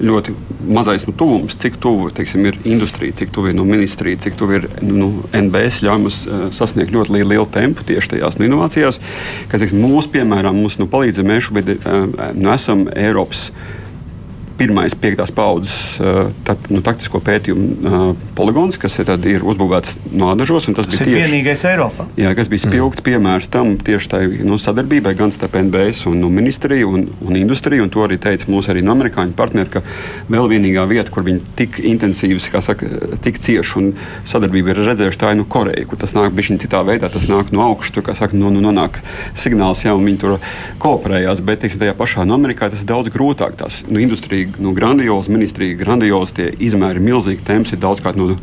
[0.00, 0.34] ļoti
[0.72, 4.56] mazais nu, tuvums, cik tuvu teiksim, ir industrija, cik tuvu ir no ministrija, cik tuvu
[4.60, 9.00] ir nu, NBS, ļauj mums uh, sasniegt ļoti lielu, lielu tempu tieši tajās nu, inovācijās.
[9.52, 12.02] Kas, teiksim, mūsu, piemēram, mums nu, palīdz, mēs šobrīd uh,
[12.38, 13.50] nu, esam Eiropas
[14.62, 19.98] pirmais piektās paudzes uh, tak, nu, taktisko pētījumu uh, poligons, kas ir, tad, ir uzbūvēts
[20.12, 20.68] Nādažos.
[20.72, 22.06] Tas, tas bija tieši, vienīgais Eiropā.
[22.20, 23.06] Jā, kas bija spilgts mm.
[23.08, 27.86] piemērs tam tieši tai nu, sadarbībai gan starp NBS un nu, ministriju un, un industriju.
[27.86, 29.82] Un to arī teica mūsu arī no amerikāņu partneri, ka
[30.30, 32.88] vēl vienīgā vieta, kur viņi tik intensīvi, saka,
[33.24, 33.90] tik cieši un
[34.28, 37.52] sadarbība ir redzējuši, tā ir nu, Koreja, kur tas nāk bišķiņ citā veidā, tas nāk
[37.54, 39.00] no augšas, tur, kā saka, no, nu, nonāk
[39.38, 40.36] signāls, jā, un viņi tur
[40.82, 43.56] kooperējās, bet, teiksim, tajā pašā no Amerikā tas ir daudz grūtāk.
[43.60, 48.36] Tās nu, industrija nu, grandiozi, ministrija grandiozi, tie izmēri milzīgi, temps ir daudzkārt nu,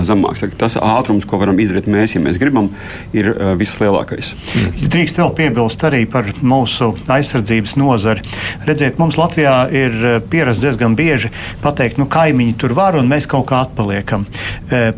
[0.00, 0.44] zemāks.
[0.56, 2.70] Tas ātrums, ko varam izdarīt mēs, ja mēs gribam,
[3.12, 3.28] ir
[3.60, 4.32] vislielākais.
[4.80, 8.24] Ja drīkst vēl piebilst arī par mūsu aizsardzības nozari.
[8.68, 9.98] Redziet, mums Latvijā ir
[10.32, 11.32] pierasts diezgan bieži
[11.64, 14.24] pateikt, nu kaimiņi tur var un mēs kaut kā atpaliekam.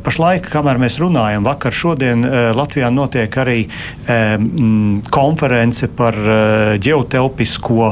[0.04, 2.22] Pašlaik, kamēr mēs runājam, vakar šodien
[2.54, 3.58] Latvijā notiek arī
[5.14, 6.18] konference par
[6.84, 7.90] ģeotelpisko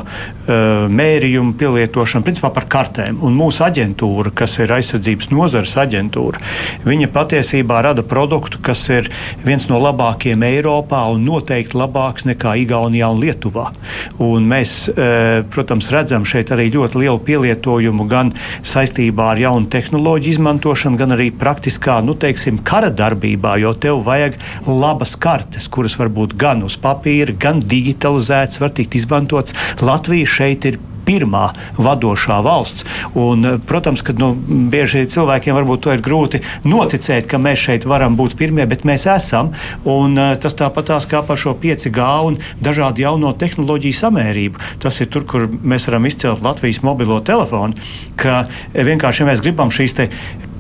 [0.92, 3.22] mērījumu pielietošanu, principā par kartēm.
[3.22, 6.42] Un mūsu aģentūra, kas ir aizsardzības nozares aģentūra,
[6.82, 9.08] Viņa patiesībā rada produktu, kas ir
[9.46, 13.68] viens no labākajiem Eiropā un noteikti labāks nekā Igaunijā un Lietuvā.
[14.22, 18.32] Un mēs, e, protams, redzam šeit arī ļoti lielu pielietojumu gan
[18.66, 24.38] saistībā ar jaunu tehnoloģiju izmantošanu, gan arī praktiskā, nu, teiksim, kara darbībā, jo tev vajag
[24.66, 29.54] labas kartes, kuras var būt gan uz papīra, gan digitalizētas, var tikt izmantotas.
[29.82, 32.86] Latvija šeit ir pirmā vadošā valsts.
[33.14, 34.32] Un, eh, protams, ka nu,
[34.72, 39.06] bieži cilvēkiem varbūt to ir grūti noticēt, ka mēs šeit varam būt pirmie, bet mēs
[39.16, 39.52] esam.
[39.84, 44.56] Un, eh, tas tāpatās kā par šo 5G un dažādu jauno tehnoloģiju samērību.
[44.80, 47.74] Tas ir tur, kur mēs varam izcelt Latvijas mobilo telefonu,
[48.16, 49.94] ka vienkārši ja mēs gribam šīs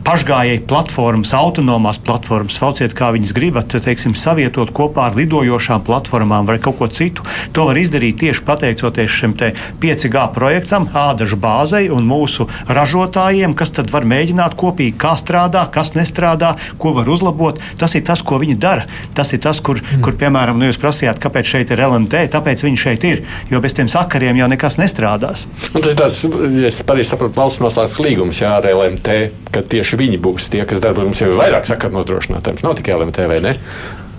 [0.06, 6.58] pašgājēji platformas, autonomās platformas, sauciet, kā viņas gribat, teiksim, savietot kopā ar lidojošām platformām vai
[6.62, 7.24] kaut ko citu.
[7.54, 13.92] To var izdarīt tieši pateicoties šim 5G projektam, ādažu bāzei un mūsu ražotājiem, kas tad
[13.94, 17.60] var mēģināt kopīgi, kā strādā, kas nestrādā, ko var uzlabot.
[17.78, 18.88] Tas ir tas, ko viņi dara.
[19.16, 20.02] Tas ir tas, kur, mm.
[20.04, 23.76] kur piemēram, nu, jūs prasījāt, kāpēc šeit ir LMT, tāpēc viņi šeit ir, jo bez
[23.78, 25.46] tiem sakariem jau nekas nestrādās.
[25.72, 26.20] Un tas ir tāds,
[26.58, 29.18] ja es pareizi saprotu, valsts noslēgts līgums jā, ar LMT,
[29.52, 31.10] ka tieši tieši viņi būs tie, kas darbojas.
[31.10, 32.62] Mums jau ir vairāk sakaru nodrošinātājiem.
[32.64, 33.52] Nav tikai LMT vai ne?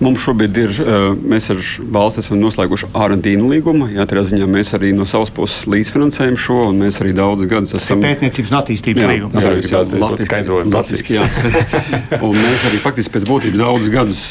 [0.02, 0.78] Mums šobrīd ir,
[1.22, 1.60] mēs ar
[1.94, 3.86] valsts esam noslēguši R&D līgumu.
[3.94, 7.76] Jā, tādā ziņā mēs arī no savas puses līdzfinansējam šo, un mēs arī daudzus gadus
[7.78, 8.02] esam.
[8.02, 9.36] Pētniecības un attīstības līgums.
[9.38, 10.00] Jā, jā, jā.
[10.74, 11.28] Latviski, jā.
[12.18, 14.24] un mēs arī faktiski pēc būtības daudzus gadus,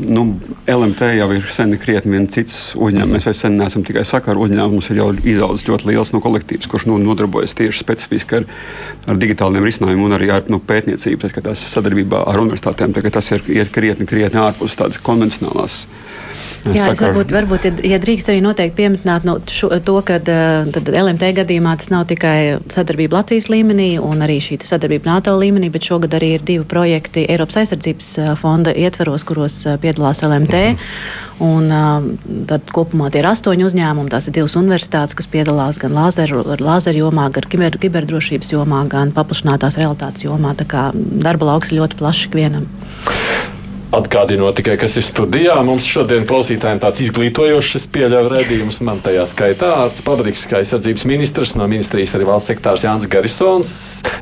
[0.00, 0.24] nu,
[0.72, 3.12] LMT jau ir sen krietni viens cits uzņēmums.
[3.12, 6.70] Mēs vairs sen neesam tikai sakaru uzņēmums, mums ir jau izaudzis ļoti liels no kolektīvs,
[6.72, 8.48] kurš nu, nodarbojas tieši specifiski ar,
[9.12, 12.96] ar digitāliem risinājumiem un arī ar nu, pētniecību, tas sadarbībā ar universitātēm.
[13.12, 15.84] Tas ir iet krietni, krietni ārpus tādas konvencionālās.
[16.62, 21.72] Jā, es varbūt, varbūt ja, drīkst arī noteikti pieminēt no šo, to, ka LMT gadījumā
[21.80, 26.36] tas nav tikai sadarbība Latvijas līmenī un arī šī sadarbība NATO līmenī, bet šogad arī
[26.36, 30.62] ir divi projekti Eiropas aizsardzības fonda ietveros, kuros piedalās LMT.
[30.70, 31.32] -hmm.
[31.42, 31.72] Un,
[32.46, 34.10] tad kopumā tie ir astoņi uzņēmumi.
[34.12, 39.10] Tās ir divas universitātes, kas piedalās gan lāzeru, lāzeru jomā, gan kiber, kiberdrošības jomā, gan
[39.16, 40.54] paplašinātās realitātes jomā.
[40.54, 42.68] Tā kā darba lauks ir ļoti plašs ikvienam.
[43.92, 48.78] Atgādinot tikai, kas ir studijā, mums šodien klausītājiem tāds izglītojošs pieļauju redzējums.
[48.88, 53.74] Man tajā skaitā Arts Pabadiks, kā aizsardzības ministrs, no ministrijas arī valsts sektārs Jānis Garisons,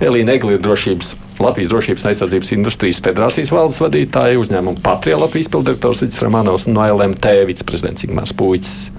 [0.02, 5.52] Elīna Egli ir drošības, Latvijas drošības un aizsardzības industrijas federācijas valdes vadītāja, uzņēmuma Patria Latvijas
[5.54, 8.90] pildirektors Vidis Ramanovs un no LMT viceprezidents Igmārs Puicis.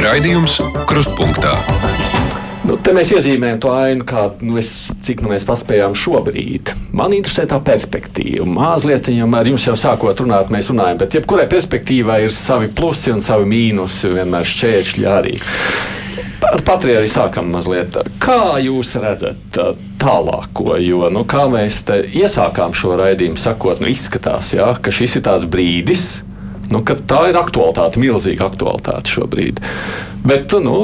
[0.00, 1.58] Raidījums Krustpunktā.
[2.84, 6.74] Te mēs iezīmējam to ainu, kādu nu, es, cik nu mēs paspējām šobrīd.
[6.92, 8.44] Man interesē tā perspektīva.
[8.44, 13.24] Mazliet ar jums jau sākot runāt, mēs runājam, bet jebkurai perspektīvai ir savi plusi un
[13.24, 15.32] savi mīnusi, vienmēr šķēršļi arī.
[16.44, 17.96] Ar Patriju arī sākam mazliet.
[18.20, 19.56] Kā jūs redzat
[20.02, 20.76] tālāko?
[20.84, 25.48] Jo, nu, kā mēs iesākām šo raidījumu, sakot, nu, izskatās, jā, ka šis ir tāds
[25.48, 26.20] brīdis,
[26.68, 29.64] nu, ka tā ir aktualitāte, milzīga aktualitāte šobrīd.
[30.28, 30.76] Bet, nu,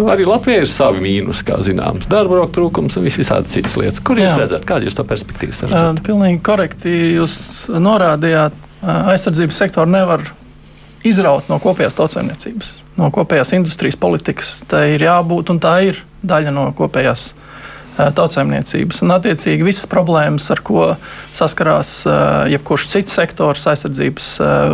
[0.00, 4.00] Arī Latvijai ir savi mīnus, kā zināms, darba roku trūkums un visādas citas lietas.
[4.00, 4.44] Kur jūs Jā.
[4.44, 5.68] redzat, kāda ir tā perspektīva?
[5.68, 7.34] Uh, pilnīgi korekti jūs
[7.76, 10.24] norādījāt, aizsardzības sektoru nevar
[11.06, 14.56] izraut no kopējās tautsēmniecības, no kopējās industrijas politikas.
[14.70, 17.32] Tā ir jābūt un tā ir daļa no kopējās
[17.92, 19.02] tautsēmniecības.
[19.04, 20.86] Un, attiecīgi, visas problēmas, ar ko
[21.36, 21.98] saskarās
[22.48, 24.28] jebkurš cits sektors, aizsardzības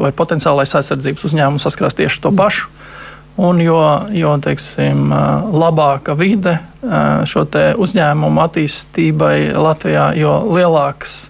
[0.04, 2.70] vai potenciālais aizsardzības uzņēmums, saskarās tieši to pašu.
[3.38, 3.78] Un jo,
[4.18, 5.12] jo teiksim,
[5.54, 6.56] labāka vide
[7.28, 7.44] šo
[7.78, 11.28] uzņēmumu attīstībai Latvijā, jo lielāks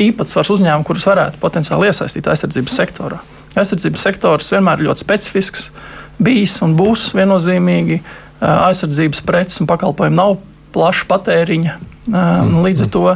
[0.00, 3.20] īpatsvars uzņēmumu, kurus varētu potenciāli iesaistīt aizsardzības sektorā.
[3.56, 5.68] Aizsardzības sektors vienmēr ir ļoti specifisks,
[6.16, 8.00] bijis un būs viennozīmīgi.
[8.40, 10.38] Aizsardzības preces un pakalpojumi nav
[10.72, 11.76] plaša patēriņa.
[12.08, 12.58] Mm.
[12.64, 13.06] Līdz ar to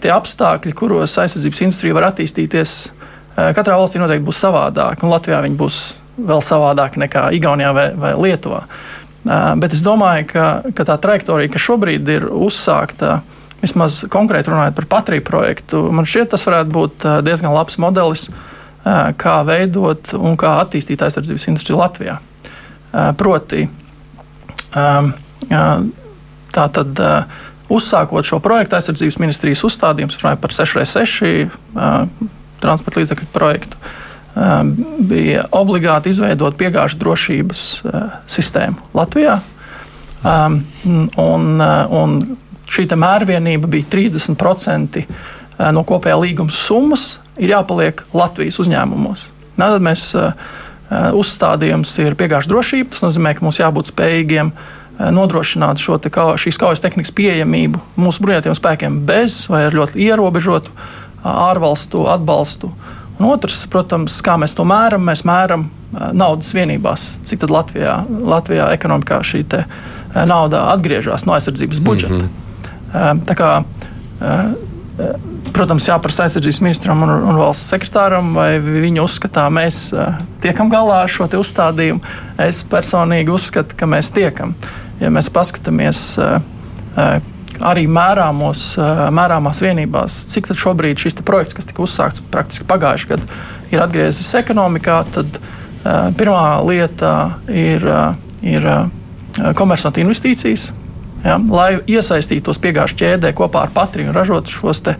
[0.00, 2.76] tie apstākļi, kuros aizsardzības industrija var attīstīties,
[3.36, 5.80] katrā valstī noteikti būs savādāk, un Latvijā viņi būs
[6.18, 8.64] vēl savādāk nekā Igaunijā vai, vai Lietuvā.
[9.28, 10.44] Bet es domāju, ka,
[10.74, 13.20] ka tā trajektorija, kas šobrīd ir uzsākta,
[13.62, 18.28] vismaz konkrēti runājot par Patriju projektu, man šķiet, tas varētu būt diezgan labs modelis,
[19.18, 22.16] kā veidot un kā attīstīt aizsardzības industriju Latvijā.
[23.20, 23.66] Proti,
[26.58, 27.02] tā tad
[27.68, 31.48] uzsākot šo projektu aizsardzības ministrijas uzstādījums, runājot par 6x6
[32.62, 33.76] transporta līdzekļu projektu,
[35.08, 37.62] bija obligāti izveidot piegāžu drošības
[38.30, 39.38] sistēmu Latvijā.
[40.24, 42.14] Un, un
[42.68, 45.02] šī mērvienība bija 30%
[45.74, 49.26] no kopējā līguma summas, ir jāpaliek Latvijas uzņēmumos.
[49.58, 50.10] Tad mēs
[50.88, 52.92] uzstādījums ir piegāžu drošība.
[52.94, 54.52] Tas nozīmē, ka mums jābūt spējīgiem
[55.14, 60.00] nodrošināt šo te, kā, šīs kaujas tehnikas pieejamību mūsu bruņotajiem spēkiem bez vai ar ļoti
[60.08, 60.74] ierobežotu
[61.28, 62.72] ārvalstu atbalstu.
[63.18, 65.68] Un otrs, protams, kā mēs to mēram, mēs mēram
[66.12, 69.44] naudas vienībās, cik tad Latvijā, Latvijā ekonomikā šī
[70.28, 72.14] nauda atgriežas no aizsardzības budžeta.
[72.14, 72.28] Mm
[72.92, 73.20] -hmm.
[73.26, 73.50] Tā kā
[75.54, 79.78] Protams, jāprasa aizsardzības ministram un, un valsts sekretāram, vai viņi uzskatā, ka mēs
[80.42, 82.00] tiekam galā ar šo uzstādījumu.
[82.42, 84.54] Es personīgi uzskatu, ka mēs tiekam.
[85.00, 86.18] Ja mēs paskatāmies
[87.64, 88.64] arī mērāmos,
[89.14, 93.40] mērāmās vienībās, cik šobrīd šis projekts, kas tika uzsākts praktiski pagājušajā gadā,
[93.72, 95.40] ir atgriezies ekonomikā, tad
[96.18, 97.12] pirmā lieta
[97.50, 97.84] ir,
[98.42, 98.68] ir
[99.58, 100.70] komersantu investīcijas
[101.24, 104.96] ja, lai iesaistītos piegāžu ķēdē kopā ar Patriju un ražotu šos te,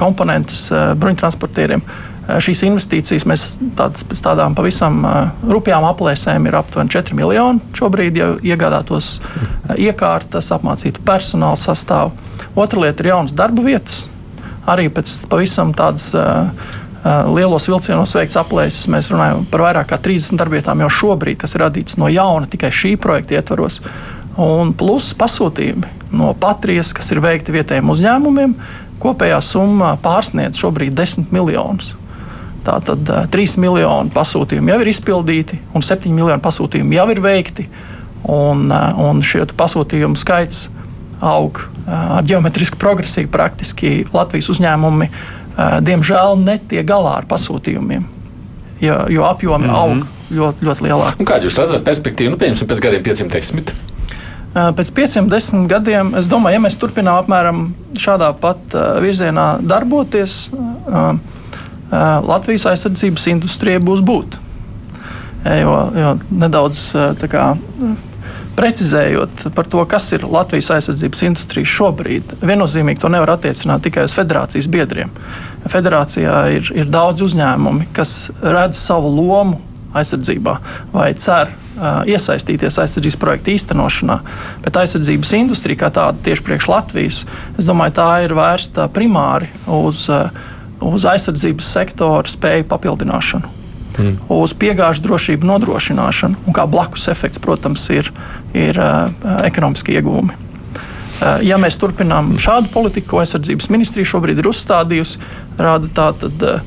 [0.00, 0.66] komponentus
[0.98, 1.84] bruņtransportieriem.
[1.84, 3.46] Uh, šīs investīcijas mēs
[3.78, 5.00] tādas, pēc tādām pavisam
[5.48, 7.62] rupjām aplēsēm ir aptuveni 4 miljoni.
[7.76, 9.16] Šobrīd jau iegādātos
[9.74, 12.14] iekārtas, apmācītu personāla sastāvu.
[12.54, 14.06] Otra lieta ir jaunas darba vietas.
[14.70, 16.12] Arī pēc pavisam tādas
[17.34, 18.86] lielos vilcienos veikts aplēses.
[18.92, 22.70] Mēs runājam par vairāk kā 30 darbvietām jau šobrīd, kas ir radītas no jauna tikai
[22.70, 23.80] šī projekta ietvaros
[24.38, 28.54] un plus pasūtījumi no Patrijas, kas ir veikti vietējiem uzņēmumiem.
[29.02, 31.96] Kopējā summa pārsniedz šobrīd 10 miljonus.
[32.62, 37.66] Tātad 3 miljoni pasūtījumu jau ir izpildīti, un 7 miljoni pasūtījumu jau ir veikti.
[38.30, 38.68] Un,
[39.02, 40.68] un šie pasūtījumu skaits
[41.22, 43.30] aug ar geometrisku progresiju.
[43.32, 45.08] Praktiski Latvijas uzņēmumi
[45.86, 48.04] diemžēl netiek galā ar pasūtījumiem,
[48.80, 49.78] jo, jo apjomi mm -hmm.
[49.78, 51.24] aug ļoti, ļoti lielāk.
[51.28, 52.32] Kādu jūs redzat perspektīvu?
[52.32, 53.74] Nu, pieņemsim, pēc gadiem 510.
[54.52, 57.62] Pēc pieciem, desmit gadiem, es domāju, ja mēs turpinām apmēram
[57.96, 60.50] šādā pat virzienā darboties,
[61.92, 64.38] Latvijas aizsardzības industrijai būs būt.
[65.42, 66.84] Jo, jo nedaudz
[67.28, 67.46] kā,
[68.56, 74.14] precizējot par to, kas ir Latvijas aizsardzības industrija šobrīd, viennozīmīgi to nevar attiecināt tikai uz
[74.16, 75.12] federācijas biedriem.
[75.72, 79.60] Federācijā ir, ir daudz uzņēmumi, kas redz savu lomu
[79.96, 80.56] aizsardzībā
[80.92, 84.18] vai cer uh, iesaistīties aizsardzības projektu īstenošanā.
[84.64, 87.22] Bet aizsardzības industrija kā tāda tieši priekš Latvijas,
[87.60, 90.32] es domāju, tā ir vērsta primāri uz, uh,
[90.90, 93.58] uz aizsardzības sektora spēju papildināšanu.
[93.98, 94.14] Mm.
[94.32, 98.08] Uz piegāžu drošību nodrošināšanu, un kā blakus efekts, protams, ir,
[98.56, 99.12] ir uh,
[99.44, 100.32] ekonomiski iegūmi.
[100.32, 105.20] Uh, ja mēs turpinām šādu politiku, ko aizsardzības ministrija šobrīd ir uzstādījusi,
[105.60, 106.62] rāda tātad uh,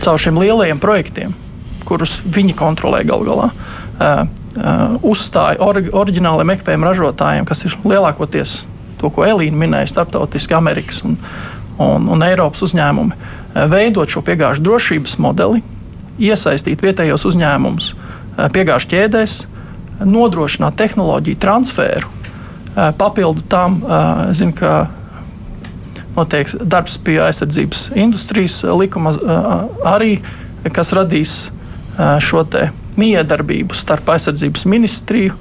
[0.00, 1.36] caur šiem lielajiem projektiem,
[1.84, 3.50] kurus viņi kontrolē galu galā.
[3.94, 4.24] Uh,
[4.56, 8.62] uh, uzstāja or, oriģināliem ekipējuma ražotājiem, kas ir lielākoties
[9.00, 11.18] to, ko Elīna minēja, starptautiski Amerikas un,
[11.82, 15.62] un, un Eiropas uzņēmumi, uh, veidot šo piegāžu drošības modeli,
[16.22, 19.38] iesaistīt vietējos uzņēmumus uh, piegāžu ķēdēs,
[20.04, 22.10] nodrošināt tehnoloģiju transferu.
[22.74, 24.86] Uh, papildu tam, uh, zinu, ka
[26.14, 29.14] notiek darbs pie aizsardzības industrijas likuma
[29.90, 30.20] arī,
[30.70, 31.32] kas radīs
[32.22, 32.44] šo
[32.98, 35.34] miedarbību starp aizsardzības ministriju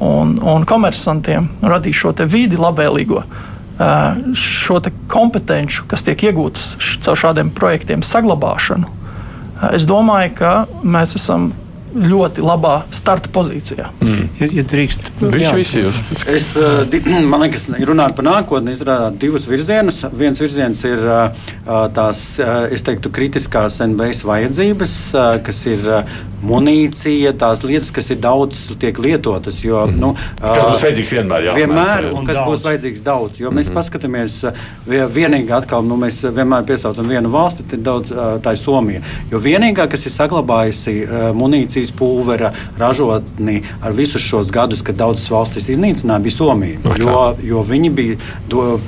[0.00, 3.24] un, un komersantiem, radīs šo vidi labvēlīgo.
[4.36, 6.74] Šo kompetenci, kas tiek iegūtas
[7.04, 8.90] caur šādiem projektiem, saglabāšanu.
[9.72, 10.52] Es domāju, ka
[10.84, 11.50] mēs esam
[11.94, 13.90] ļoti labā starta pozīcijā.
[14.00, 14.26] Mm.
[14.40, 16.00] Ja, ja drīkst, visi jūs.
[16.30, 16.52] Es,
[17.26, 20.02] man liekas, runāt par nākotni, izrādāt divus virzienus.
[20.16, 21.04] Viens virziens ir
[21.96, 22.24] tās,
[22.72, 24.96] es teiktu, kritiskās NBS vajadzības,
[25.46, 25.88] kas ir
[26.40, 29.60] munīcija, tās lietas, kas ir daudz tiek lietotas.
[29.64, 31.44] Jo, mm nu, kas būs vajadzīgs vienmēr?
[31.44, 32.48] Jā, vienmēr, un kas daudz.
[32.48, 33.40] būs vajadzīgs daudz.
[33.40, 33.78] Jo mēs mm -hmm.
[33.78, 34.36] paskatāmies,
[35.16, 38.12] vienīgi atkal, nu, mēs vienmēr piesaucam vienu valsti, tad daudz,
[38.44, 39.00] tā ir Somija.
[39.30, 40.94] Jo vienīgā, kas ir saglabājusi
[41.34, 46.78] munīciju, munīcijas pulvera ražotni ar visus šos gadus, kad daudzas valstis iznīcināja, bija Somija.
[46.98, 48.16] Jo, jo viņi bija
[48.48, 48.78] do,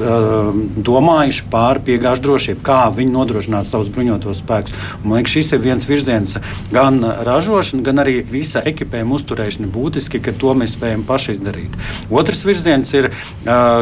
[0.77, 4.75] domājuši par piegāžu drošību, kā viņi nodrošināt savus bruņotos spēkus.
[5.05, 6.37] Man liekas, šis ir viens virziens
[6.73, 11.77] gan ražošana, gan arī visa ekipējuma uzturēšana būtiski, ka to mēs spējam paši izdarīt.
[12.11, 13.11] Otrs virziens ir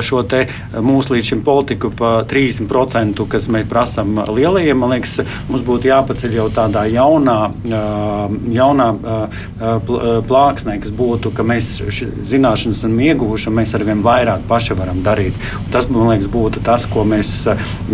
[0.06, 0.24] šo
[0.84, 4.78] mūsu līdz šim politiku pa 30%, kas mēs prasām lielajiem.
[4.78, 7.38] Man liekas, mums būtu jāpaceļ jau tādā jaunā,
[8.54, 11.72] jaunā plāksnē, kas būtu, ka mēs
[12.30, 15.36] zināšanas esam ieguvuši un mēs arvien vairāk paši varam darīt.
[15.60, 17.32] Un tas, man liekas, būtu tas, ko mēs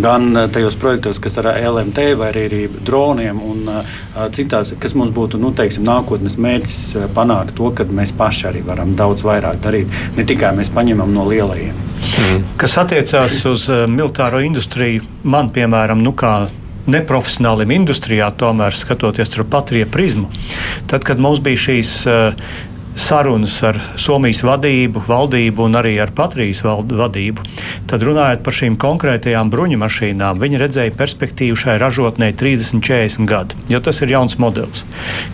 [0.03, 3.71] gan tajos projektos, kas ar LMT vai arī droniem un
[4.35, 8.95] citās, kas mums būtu nu, teiksim, nākotnes mērķis panākt to, ka mēs paši arī varam
[8.99, 9.91] daudz vairāk darīt.
[10.17, 11.83] Ne tikai mēs paņemam no lielajiem.
[11.97, 12.45] Mm.
[12.61, 16.47] Kas attiecās uz militāro industriju, man piemēram, nu kā
[16.87, 20.31] neprofesionālim industrijā, tomēr skatoties ar patriju prizmu,
[20.87, 22.47] tad, kad mums bija šīs uh,
[22.97, 27.45] sarunas ar Somijas vadību, valdību un arī ar Patrijas vadību,
[27.89, 33.57] tad runājot par šīm konkrētajām bruņu mašīnām, viņi redzēja perspektīvu šai ražotnē 30, 40 gadi,
[33.71, 34.83] jo tas ir jauns modelis.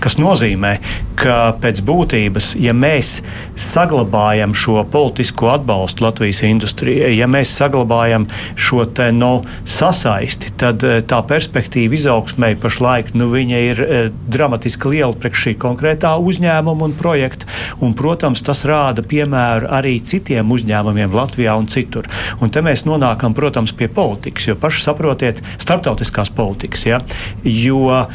[0.03, 0.76] Tas nozīmē,
[1.20, 3.16] ka pēc būtības, ja mēs
[3.59, 8.28] saglabājam šo politisko atbalstu Latvijas industrijai, ja mēs saglabājam
[8.59, 14.91] šo te, no, nu, sasaisti, tad eh, tā perspektīva izaugsmē pašlaik nu, ir eh, dramatiski
[14.95, 17.47] liela priekš šī konkrētā uzņēmuma un projekta.
[17.83, 22.09] Un, protams, tas rāda piemēru arī citiem uzņēmumiem Latvijā un citur.
[22.41, 26.87] Un te mēs nonākam, protams, pie politikas, jo paši saprotiet, starptautiskās politikas.
[26.89, 27.01] Ja?
[27.43, 28.05] Jo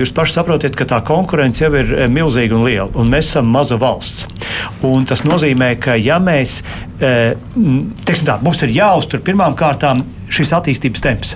[0.00, 3.78] jūs paši saprotat, ka tā konkurence jau ir milzīga un liela, un mēs esam maza
[3.80, 4.26] valsts.
[4.86, 6.60] Un tas nozīmē, ka ja mēs,
[7.00, 11.34] tā, mums ir jāuztur pirmām kārtām šis attīstības temps.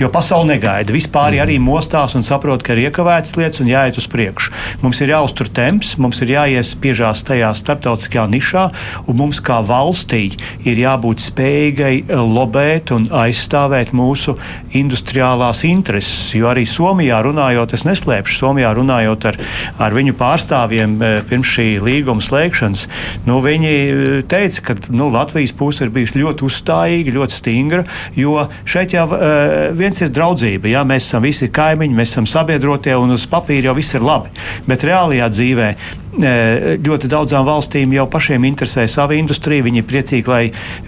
[0.00, 0.92] Jo pasaule negaida.
[0.94, 1.42] Vispār mm.
[1.44, 4.52] arī mostās un saprot, ka ir iekavētas lietas un jāiet uz priekšu.
[4.82, 8.66] Mums ir jāuztur temps, mums ir jāiespiežās tajā starptautiskajā nišā,
[9.08, 10.28] un mums kā valstī
[10.66, 14.36] ir jābūt spējīgai lobēt un aizstāvēt mūsu
[14.76, 16.34] industriālās intereses.
[16.36, 19.40] Jo arī Somijā runājot, es neslēpšu, Somijā runājot ar,
[19.82, 22.86] ar viņu pārstāvjiem eh, pirms šī līguma slēgšanas,
[23.28, 27.84] nu, viņi eh, teica, ka nu, Latvijas puse ir bijusi ļoti uzstājīga, ļoti stingra,
[28.16, 30.70] jo šeit jau uh, viens ir draudzība.
[30.70, 34.32] Jā, mēs esam visi kaimiņi, mēs esam sabiedrotie un uz papīra jau viss ir labi.
[34.68, 35.70] Bet reālajā dzīvē
[36.16, 39.64] ļoti daudzām valstīm jau pašiem interesē sava industrija.
[39.66, 40.42] Viņi ir priecīgi, lai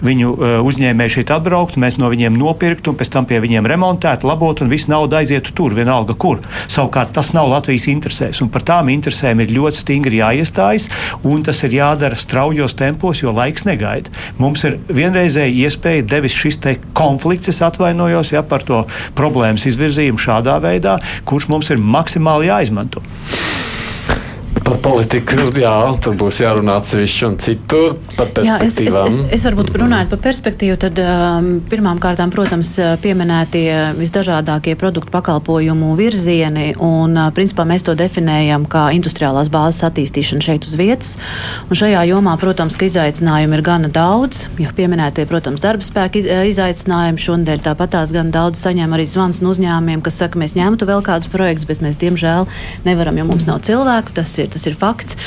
[0.05, 0.33] viņu
[0.65, 4.73] uzņēmēji šeit atbrauktu, mēs no viņiem nopirktu, un pēc tam pie viņiem remontētu, labotu, un
[4.73, 6.41] viss nauda aizietu tur, vienalga kur.
[6.67, 10.89] Savukārt tas nav Latvijas interesēs, un par tām interesēm ir ļoti stingri jāiestājas,
[11.27, 14.13] un tas ir jādara straujos tempos, jo laiks negaida.
[14.41, 16.59] Mums ir vienreizēja iespēja devis šis
[16.97, 18.83] konflikts, es atvainojos ja, par to
[19.15, 20.97] problēmas izvirzījumu šādā veidā,
[21.29, 23.03] kurš mums ir maksimāli jāizmanto.
[24.69, 28.45] Par politiku, jā, tur būs jārunā atsevišķi un citur par perspektīvām.
[28.45, 33.95] Jā, es, es, es, es varbūt runājot par perspektīvu, tad um, pirmām kārtām, protams, pieminētie
[33.97, 40.67] visdažādākie produktu pakalpojumu virzieni, un uh, principā mēs to definējam kā industriālās bāzes attīstīšanu šeit
[40.69, 41.15] uz vietas.
[41.65, 44.45] Un šajā jomā, protams, ka izaicinājumi ir gana daudz.
[44.61, 49.41] Ja pieminētie, protams, darba spēka iz, izaicinājumi šonadēļ tāpat tās gan daudz saņem arī zvans
[49.41, 52.45] no uzņēmumiem, kas saka, mēs ņemtu vēl kādus projektus, bet mēs diemžēl
[52.85, 54.13] nevaram, jo mums nav cilvēku.
[54.19, 55.17] Tas ir, tas ir fakts.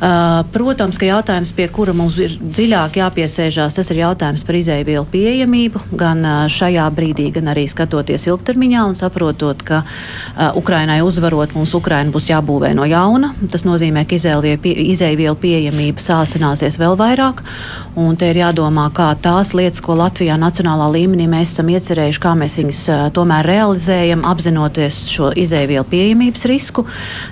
[0.00, 5.06] Uh, protams, ka jautājums, pie kura mums ir dziļāk jāpiesēžās, tas ir jautājums par izēvielu
[5.12, 11.54] pieejamību gan uh, šajā brīdī, gan arī skatoties ilgtermiņā un saprotot, ka uh, Ukrainai uzvarot,
[11.56, 13.34] mums Ukraina būs jābūvē no jauna.
[13.52, 17.42] Tas nozīmē, ka izēvielu pieejamība sāsināsies vēl vairāk,
[18.00, 22.34] un te ir jādomā, kā tās lietas, ko Latvijā nacionālā līmenī mēs esam iecerējuši, kā
[22.38, 22.80] mēs viņus
[23.16, 26.86] tomēr realizējam, apzinoties šo izēvielu pieejamības risku.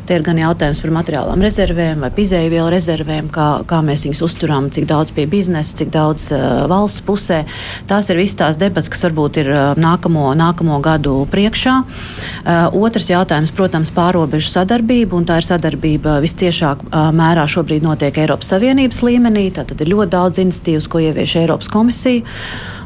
[0.07, 4.69] Te ir gan jautājums par materiālām rezervēm vai izēvielu rezervēm, kā, kā mēs viņus uzturam,
[4.75, 7.43] cik daudz pie biznesa, cik daudz uh, valsts pusē.
[7.91, 11.75] Tās ir visas tās debats, kas varbūt ir uh, nākamo, nākamo gadu priekšā.
[11.83, 18.23] Uh, otrs jautājums, protams, pārobežu sadarbība, un tā ir sadarbība visciešāk uh, mērā šobrīd notiek
[18.25, 19.49] Eiropas Savienības līmenī.
[19.55, 22.27] Tad ir ļoti daudz iniciatīvas, ko ievieš Eiropas komisija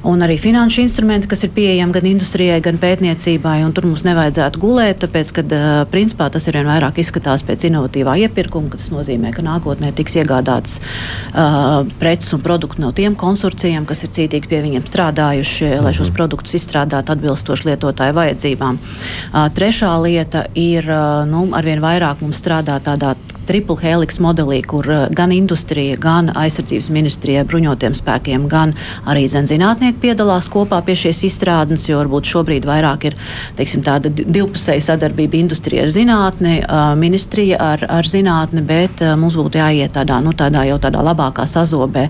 [0.08, 3.56] un arī finanšu instrumenti, kas ir pieejami gan industrijai, gan pētniecībai.
[3.76, 5.60] Tur mums nevajadzētu gulēt, tāpēc, ka
[5.92, 10.78] principā tas ir vien vairāk izskatās pēc inovatīvā iepirkuma, tas nozīmē, ka nākotnē tiks iegādāts
[10.80, 15.86] uh, preces un produkti no tiem konsorcijiem, kas ir cītīgi pie viņiem strādājuši, mhm.
[15.86, 16.18] lai šos mhm.
[16.18, 18.80] produktus izstrādātu atbilstoši lietotāju vajadzībām.
[18.82, 23.14] Uh, trešā lieta ir, uh, nu, arvien vairāk mums strādā tādā
[23.48, 28.74] triple helix modelī, kur gan industrija, gan aizsardzības ministrija, bruņotiem spēkiem, gan
[29.08, 33.18] arī zinātnieki piedalās kopā pie šīs izstrādes, jo varbūt šobrīd vairāk ir
[33.58, 36.56] teiksim, tāda divpusēja sadarbība industrija ar zinātni,
[37.00, 42.08] ministrija ar, ar zinātni, bet mums būtu jāiet tādā, nu, tādā jau tādā labākā sazobē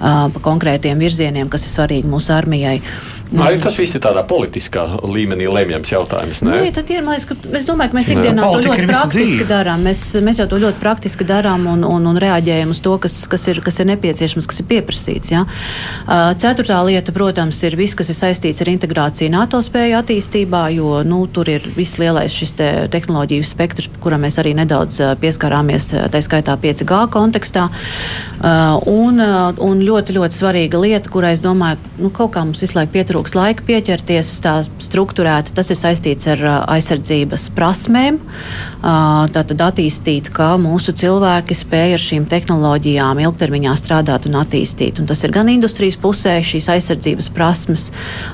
[0.00, 2.78] pa konkrētiem virzieniem, kas ir svarīgi mūsu armijai.
[3.30, 6.40] Nu, arī tas viss ir tādā politiskā līmenī lemjams jautājums.
[6.42, 9.84] Nu, ja ir, liekas, ka, es domāju, ka mēs ikdienā to ļoti praktiski darām.
[9.86, 13.46] Mēs, mēs jau to ļoti praktiski darām un, un, un reaģējam uz to, kas, kas,
[13.52, 15.30] ir, kas ir nepieciešams, kas ir pieprasīts.
[15.30, 15.44] Ja?
[16.42, 21.22] Ceturtā lieta, protams, ir viss, kas ir saistīts ar integrāciju NATO spēju attīstībā, jo nu,
[21.30, 26.58] tur ir viss lielais šis te tehnoloģiju spektrs, kuram mēs arī nedaudz pieskārāmies, tā skaitā
[26.58, 27.68] 5G kontekstā.
[28.90, 32.96] Un, un ļoti, ļoti svarīga lieta, kurai es domāju, nu, kaut kā mums visu laiku
[32.98, 35.52] pietrūkst pietrūks laika pieķerties tā struktūrēti.
[35.52, 36.40] Tas ir saistīts ar
[36.72, 38.16] aizsardzības prasmēm.
[38.80, 45.02] Tātad attīstīt, kā mūsu cilvēki spēj ar šīm tehnoloģijām ilgtermiņā strādāt un attīstīt.
[45.02, 47.90] Un tas ir gan industrijas pusē, šīs aizsardzības prasmes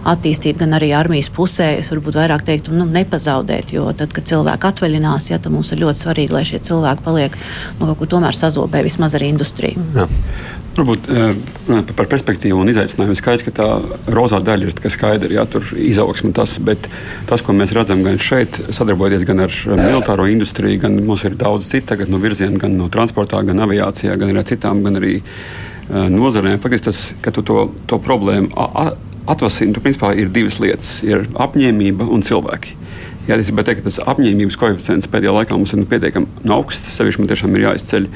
[0.07, 1.73] attīstīt, gan arī armijas pusē.
[1.81, 5.83] Es varbūt vairāk teiktu, nu, nepazaudēt, jo tad, kad cilvēki atvaļinās, ja, tad mums ir
[5.83, 7.35] ļoti svarīgi, lai šie cilvēki paliek
[7.81, 9.83] nu, kaut kur tomēr sazobē vismaz arī industrija.
[9.99, 10.07] Jā.
[10.77, 13.69] Varbūt runājot par perspektīvu un izaicinājumu, skaidrs, ka tā
[14.13, 16.91] rozā daļa ir skaidra, jā, tur izaugsme tas, bet
[17.31, 21.71] tas, ko mēs redzam gan šeit, sadarbojoties gan ar militāro industriju, gan mums ir daudz
[21.73, 25.19] citu tagad no virziena, gan no transportā, gan aviācijā, gan arī citām, gan arī
[25.91, 26.61] nozarēm.
[26.63, 28.51] Faktiski tas, ka tu to, to problēmu
[29.27, 32.86] atvasini, tu principā ir divas lietas- ir apņēmība un cilvēki.
[33.27, 36.53] Jā, es gribēju teikt, ka tas apņēmības koeficients pēdējā laikā mums ir nu, pietiekami nu,
[36.55, 36.93] augsts.
[36.95, 38.07] Sevišķi man tiešām ir jāizceļ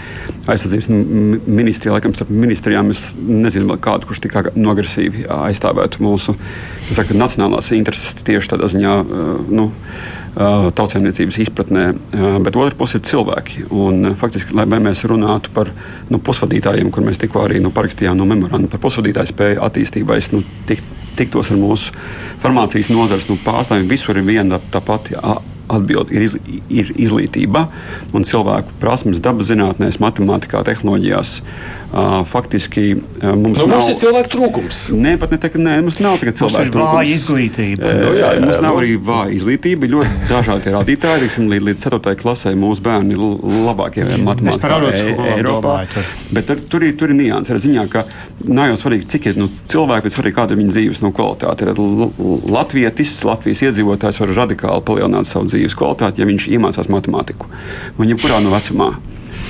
[0.55, 0.89] aizsardzības
[1.51, 1.97] ministrijā.
[1.97, 6.37] Laikam starp ministrijām es nezinu, kādu, kurš tik agresīvi aizstāvētu mūsu
[6.95, 8.95] saka, nacionālās intereses tieši tādā ziņā.
[9.51, 9.71] Nu,
[10.31, 11.89] tautsēmniecības izpratnē,
[12.45, 13.67] bet otra puse ir cilvēki.
[13.75, 15.73] Un, faktiski, lai mēs runātu par
[16.11, 20.45] nu, pusvadītājiem, kur mēs tikko arī nu, parakstījām no memoranda par pusvadītāju spēju attīstībai, nu,
[20.71, 21.95] tikt tiktos ar mūsu
[22.43, 23.89] farmācijas nozares nu, pārstāvjiem.
[23.91, 25.16] Visur ir viena tā pati
[25.71, 26.37] atbilde ir, iz,
[26.68, 27.66] ir izglītība
[28.16, 31.41] un cilvēku prasmes dabas zinātnēs, matemātikā, tehnoloģijās.
[31.91, 34.77] Uh, faktiski uh, mums, nu, nav, mums ir cilvēku trūkums.
[34.95, 36.95] Nē, pat ne tā, ka nē, mums nav tikai cilvēku trūkums.
[36.95, 37.95] Vāja izglītība.
[37.99, 38.83] Nu, jā, jā, mums jā, nav nu.
[38.85, 39.89] arī vāja izglītība.
[39.89, 41.25] Ir ļoti dažādi rādītāji.
[41.27, 42.14] Līdz, līdz 4.
[42.21, 43.25] klasē mūsu bērni ir
[43.66, 45.75] labākie matemātikā e Eiropā.
[46.31, 47.57] Bet tur, tur, ir, tur ir nianses.
[47.57, 48.05] Ir ziņā, ka
[48.47, 51.75] nav jau svarīgi, cik ir nu, cilvēki, bet svarīgi, kāda ir viņa dzīves nu, kvalitāte.
[52.55, 57.49] Latvijas, Latvijas iedzīvotājs var radikāli palielināt savu dzīvi dzīves kvalitāti, ja viņš iemācās matemātiku.
[58.01, 58.95] Un jebkurā no vecumā.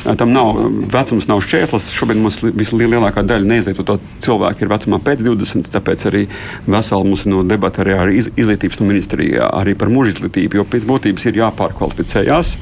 [0.01, 0.57] Tam nav
[0.89, 1.91] vecums, nav šķērslis.
[1.93, 5.69] Šobrīd mums vislielākā daļa neizglītoto cilvēku ir vecumā pēc 20.
[5.75, 6.23] Tāpēc arī
[6.65, 10.61] vesela mums no debata arī ar izglītības ministrijā arī par mūža izglītību.
[10.61, 12.55] Jo pēc būtības ir jāpārkvalificējās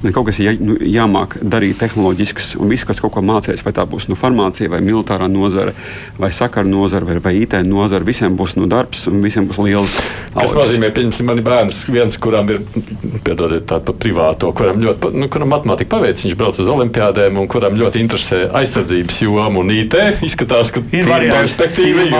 [0.00, 3.64] un kaut kas ir jā, nu, jāmāk darīt tehnoloģisks un viss, kas kaut ko mācīs,
[3.66, 5.76] vai tā būs nu, farmācija, vai militārā nozare,
[6.16, 9.98] vai sakaru nozare, vai, vai IT nozare, visiem būs nu, darbs un visiem būs liels.
[10.36, 12.64] Tas nozīmē, pieņemsim, man ir bērns, viens, kuram ir
[13.24, 17.48] piedodiet, tādu privāto, kuram ļoti, nu, kuram matemātika paveic, viņš brauc uz Olimpiādu olimpiādēm un
[17.50, 19.96] kuram ļoti interesē aizsardzības joma un IT.
[20.26, 21.54] Izskatās, ka ir variants.
[21.58, 22.12] Perspektīva ir.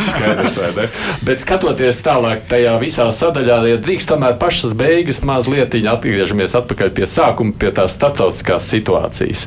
[0.10, 0.88] Skaidrs, vai ne?
[1.26, 7.08] Bet skatoties tālāk tajā visā sadaļā, ja drīkst tomēr pašas beigas mazliet atgriežamies atpakaļ pie
[7.08, 9.46] sākuma, pie tās starptautiskās situācijas.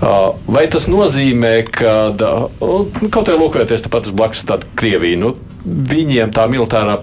[0.00, 5.32] Vai tas nozīmē, ka kaut kā lūkojoties tepat uz blakus tādu Krieviju, nu,
[5.64, 6.98] viņiem tā militārā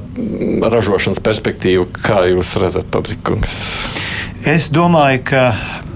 [0.73, 3.57] ražošanas perspektīva, kā jūs redzat, Pabrikungs?
[4.47, 5.43] Es domāju, ka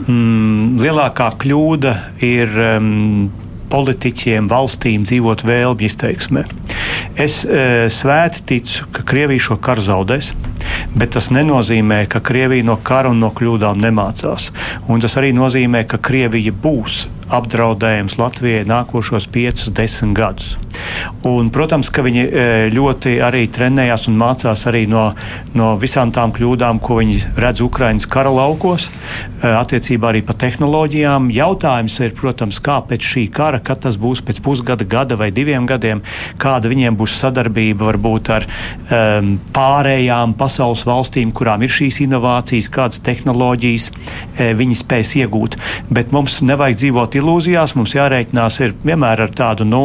[0.07, 1.95] mm, lielākā kļūda
[2.26, 3.30] ir um,
[3.72, 6.45] politiķiem, valstīm dzīvot vēlmju izteiksmē.
[7.20, 10.32] Es e, svēti ticu, ka Krievija šo karu zaudēs.
[10.95, 14.49] Bet tas nenozīmē, ka Krievija no kara un no kļūdām nemācās.
[14.91, 20.57] Un tas arī nozīmē, ka Krievija būs apdraudējums Latvijai nākošos 5, 10 gadus.
[21.28, 25.11] Un, protams, ka viņi e, ļoti arī trenējās un mācās arī no,
[25.57, 31.30] no visām tām kļūdām, ko viņi redz Ukraiņas kara laukos, e, attiecībā arī par tehnoloģijām.
[31.36, 35.67] Jautājums ir, protams, kā pēc šī kara, kad tas būs pēc pusgada, gada vai diviem
[35.69, 36.01] gadiem,
[36.41, 43.01] kāda viņiem būs sadarbība varbūt ar um, pārējām pasaules valstīm, kurām ir šīs inovācijas, kādas
[43.05, 43.89] tehnoloģijas
[44.57, 45.57] viņi spēs iegūt.
[45.93, 49.84] Bet mums nevajag dzīvot ilūzijās, mums jārēķinās vienmēr ar tādu nu,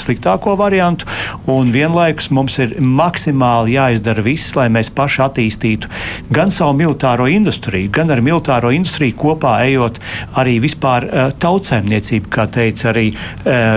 [0.00, 1.06] sliktāko variantu,
[1.50, 5.90] un vienlaikus mums ir maksimāli jāizdara viss, lai mēs paši attīstītu
[6.34, 10.00] gan savu militāro industriju, gan ar militāro industriju kopā ejot
[10.40, 11.06] arī vispār
[11.40, 13.10] tautsēmniecību, kā teica arī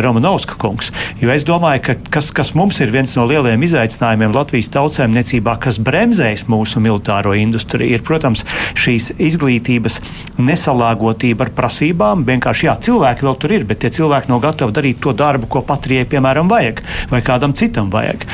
[0.03, 0.91] Romanovska kungs.
[1.21, 5.79] Jo es domāju, ka kas, kas mums ir viens no lielajiem izaicinājumiem Latvijas tautsēmniecībā, kas
[5.83, 8.45] bremzēs mūsu militāro industriju, ir, protams,
[8.79, 9.99] šīs izglītības
[10.37, 12.25] nesalāgotība ar prasībām.
[12.27, 15.63] Vienkārši jā, cilvēki vēl tur ir, bet tie cilvēki nav gatavi darīt to darbu, ko
[15.65, 18.27] Patrijai, piemēram, vajag, vai kādam citam vajag.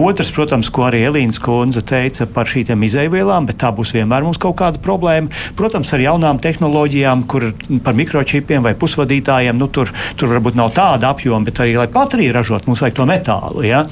[0.00, 4.40] Otrs, protams, ko arī Elīnas kundze teica par šīm izaivielām, bet tā būs vienmēr mums
[4.40, 5.30] kaut kāda problēma.
[5.58, 7.50] Protams, ar jaunām tehnoloģijām, kur
[7.84, 12.34] par mikročipiem vai pusvadītājiem, nu, tur, tur varbūt nav tāda apjoma, bet arī, lai bateriju
[12.36, 13.64] ražot, mums vajag to metālu.
[13.66, 13.84] Ja?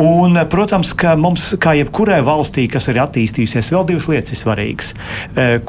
[0.00, 4.92] Un, protams, ka mums, kā jebkurai valstī, kas ir attīstījusies, vēl divas lietas ir svarīgas,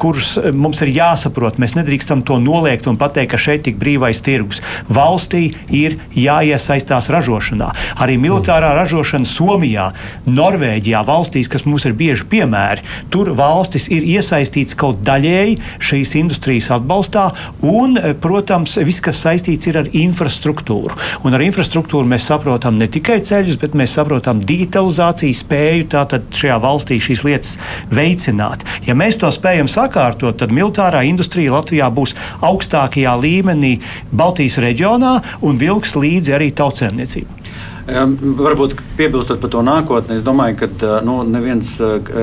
[0.00, 1.60] kuras mums ir jāsaprot.
[1.62, 4.62] Mēs nedrīkstam to noliegt un pateikt, ka šeit ir brīvais tirgus.
[4.92, 7.70] Valstī ir jāiesaistās ražošanā.
[8.02, 9.88] Arī militārā ražošana Somijā,
[10.26, 16.70] Norvēģijā, valstīs, kas mums ir bieži piemēri, tur valstis ir iesaistīts kaut daļēji šīs industrijas
[16.76, 17.28] atbalstā,
[17.66, 20.96] un, protams, viss, kas saistīts ar infrastruktūru.
[21.26, 26.58] Un ar infrastruktūru mēs saprotam ne tikai ceļus, bet mēs saprotam digitalizāciju, spēju tātad šajā
[26.62, 27.56] valstī šīs lietas
[27.92, 28.66] veicināt.
[28.86, 33.76] Ja mēs to spējam sakārtot, tad militārā industrija Latvijā būs augstākajā līmenī
[34.12, 35.14] Baltijas reģionā
[35.46, 36.50] un vilks līdzi arī
[36.92, 37.41] tautsēmniecību.
[37.82, 41.72] Varbūt piebilstot par to nākotni, es domāju, ka nu, neviens,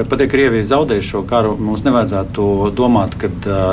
[0.07, 2.45] pat ja Krievija zaudēs šo karu, mums nevajadzētu
[2.77, 3.27] domāt, ka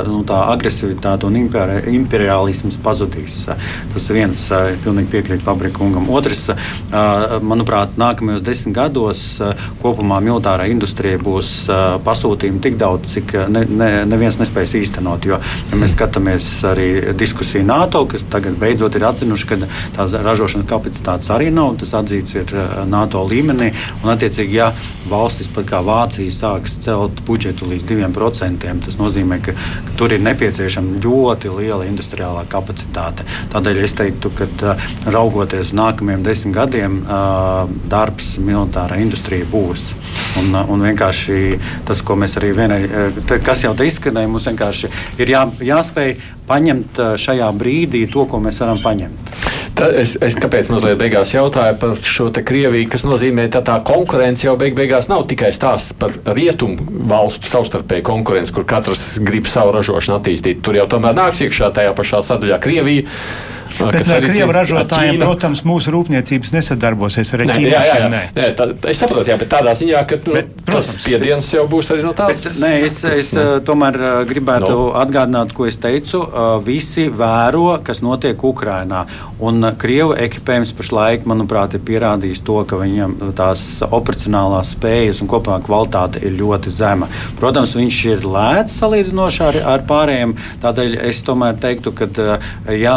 [0.07, 3.45] nu, tā agresivitāte un imperialisms pazudīs.
[3.93, 4.47] Tas ir viens,
[4.83, 6.09] pilnīgi piekrīt Pabrikungam.
[6.11, 6.49] Otrs,
[6.91, 9.23] manuprāt, nākamajos desmit gados
[9.79, 11.53] kopumā militārā industrijai būs
[12.03, 15.29] pasūtījumi tik daudz, cik ne, ne, neviens nespēs īstenot.
[15.29, 15.39] Jo,
[15.71, 19.61] ja mēs skatāmies arī diskusiju NATO, kas tagad beidzot ir atzinuši, ka
[19.95, 23.71] tās ražošanas kapacitātes arī nav tas atzīts ir eh, NATO līmenī.
[24.01, 24.71] Un, attiecīgi, ja
[25.09, 29.55] valstis pat kā Vācija sāks celt budžetu līdz 2%, tas nozīmē, ka,
[29.87, 33.25] ka tur ir nepieciešama ļoti liela industriālā kapacitāte.
[33.53, 39.91] Tādēļ es teiktu, ka eh, raugoties uz nākamajiem desmit gadiem, eh, darbs militārā industrijā būs.
[40.41, 41.57] Un, un vienkārši
[41.87, 42.81] tas, ko mēs arī vienai,
[43.45, 46.17] kas jau te izskanēja, mums vienkārši ir jā, jāspēj
[46.47, 49.33] paņemt šajā brīdī to, ko mēs varam paņemt.
[49.77, 53.75] Tā, es, es kāpēc mazliet beigās jautāju par šo Krieviju, kas nozīmē, ka tā, tā
[53.85, 59.45] konkurence jau beig beigās nav tikai stāsts par rietumu valstu savstarpēju konkurenci, kur katrs grib
[59.49, 60.63] savu ražošanu attīstīt.
[60.65, 63.05] Tur jau tomēr nāks iekšā tajā pašā sadaļā Krievija
[63.79, 67.69] Bet ar Krievu ražotājiem, protams, mūsu rūpniecības nesadarbosies ar Ķīnu.
[67.71, 68.09] Jā, jā, jā.
[68.11, 71.65] Nē, tā, es saprotu, jā, bet tādā ziņā, ka nu, bet, protams, tas spiediens jau
[71.69, 72.43] būs arī no tās.
[72.47, 73.45] Bet, nē, es, es ne.
[73.67, 73.99] tomēr
[74.29, 74.87] gribētu no.
[75.01, 76.23] atgādināt, ko es teicu.
[76.65, 79.05] Visi vēro, kas notiek Ukrainā.
[79.43, 85.59] Un Krievu ekipējums pašlaik, manuprāt, ir pierādījis to, ka viņam tās operacionālās spējas un kopumā
[85.65, 87.09] kvalitāte ir ļoti zema.
[87.39, 90.35] Protams, viņš ir lēts salīdzinoši ar, ar pārējiem.
[90.63, 92.09] Tādēļ es tomēr teiktu, ka
[92.73, 92.95] jā,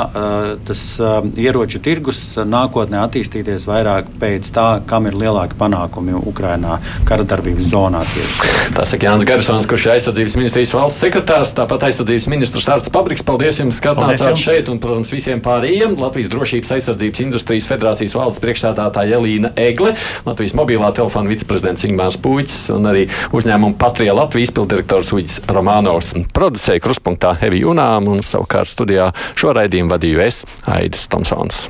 [0.69, 7.25] tas uh, ieroču tirgus nākotnē attīstīties vairāk pēc tā, kam ir lielāki panākumi Ukrajinā kara
[7.29, 8.03] darbības zonā.
[8.11, 8.51] Tieši.
[8.77, 13.25] Tā saka Jānis Garsons, kurš ir aizsardzības ministrijas valsts sekretārs, tāpat aizsardzības ministrs Arts Pabriks.
[13.27, 15.97] Paldies jums, ka atnācāt šeit un, protams, visiem pārējiem.
[16.01, 19.95] Latvijas drošības aizsardzības industrijas federācijas valdes priekšstādātāja Elīna Egle,
[20.27, 23.07] Latvijas mobilā telefona viceprezidents Ingmārs Puķis un arī
[23.37, 26.13] uzņēmuma Patrija Latvijas izpildirektors Uģis Romanovs.
[26.35, 30.43] Producēja kruspunktā Hevi Junām un savukārt studijā šo raidījumu vadīju es.
[30.67, 31.69] Aidis Tomsons.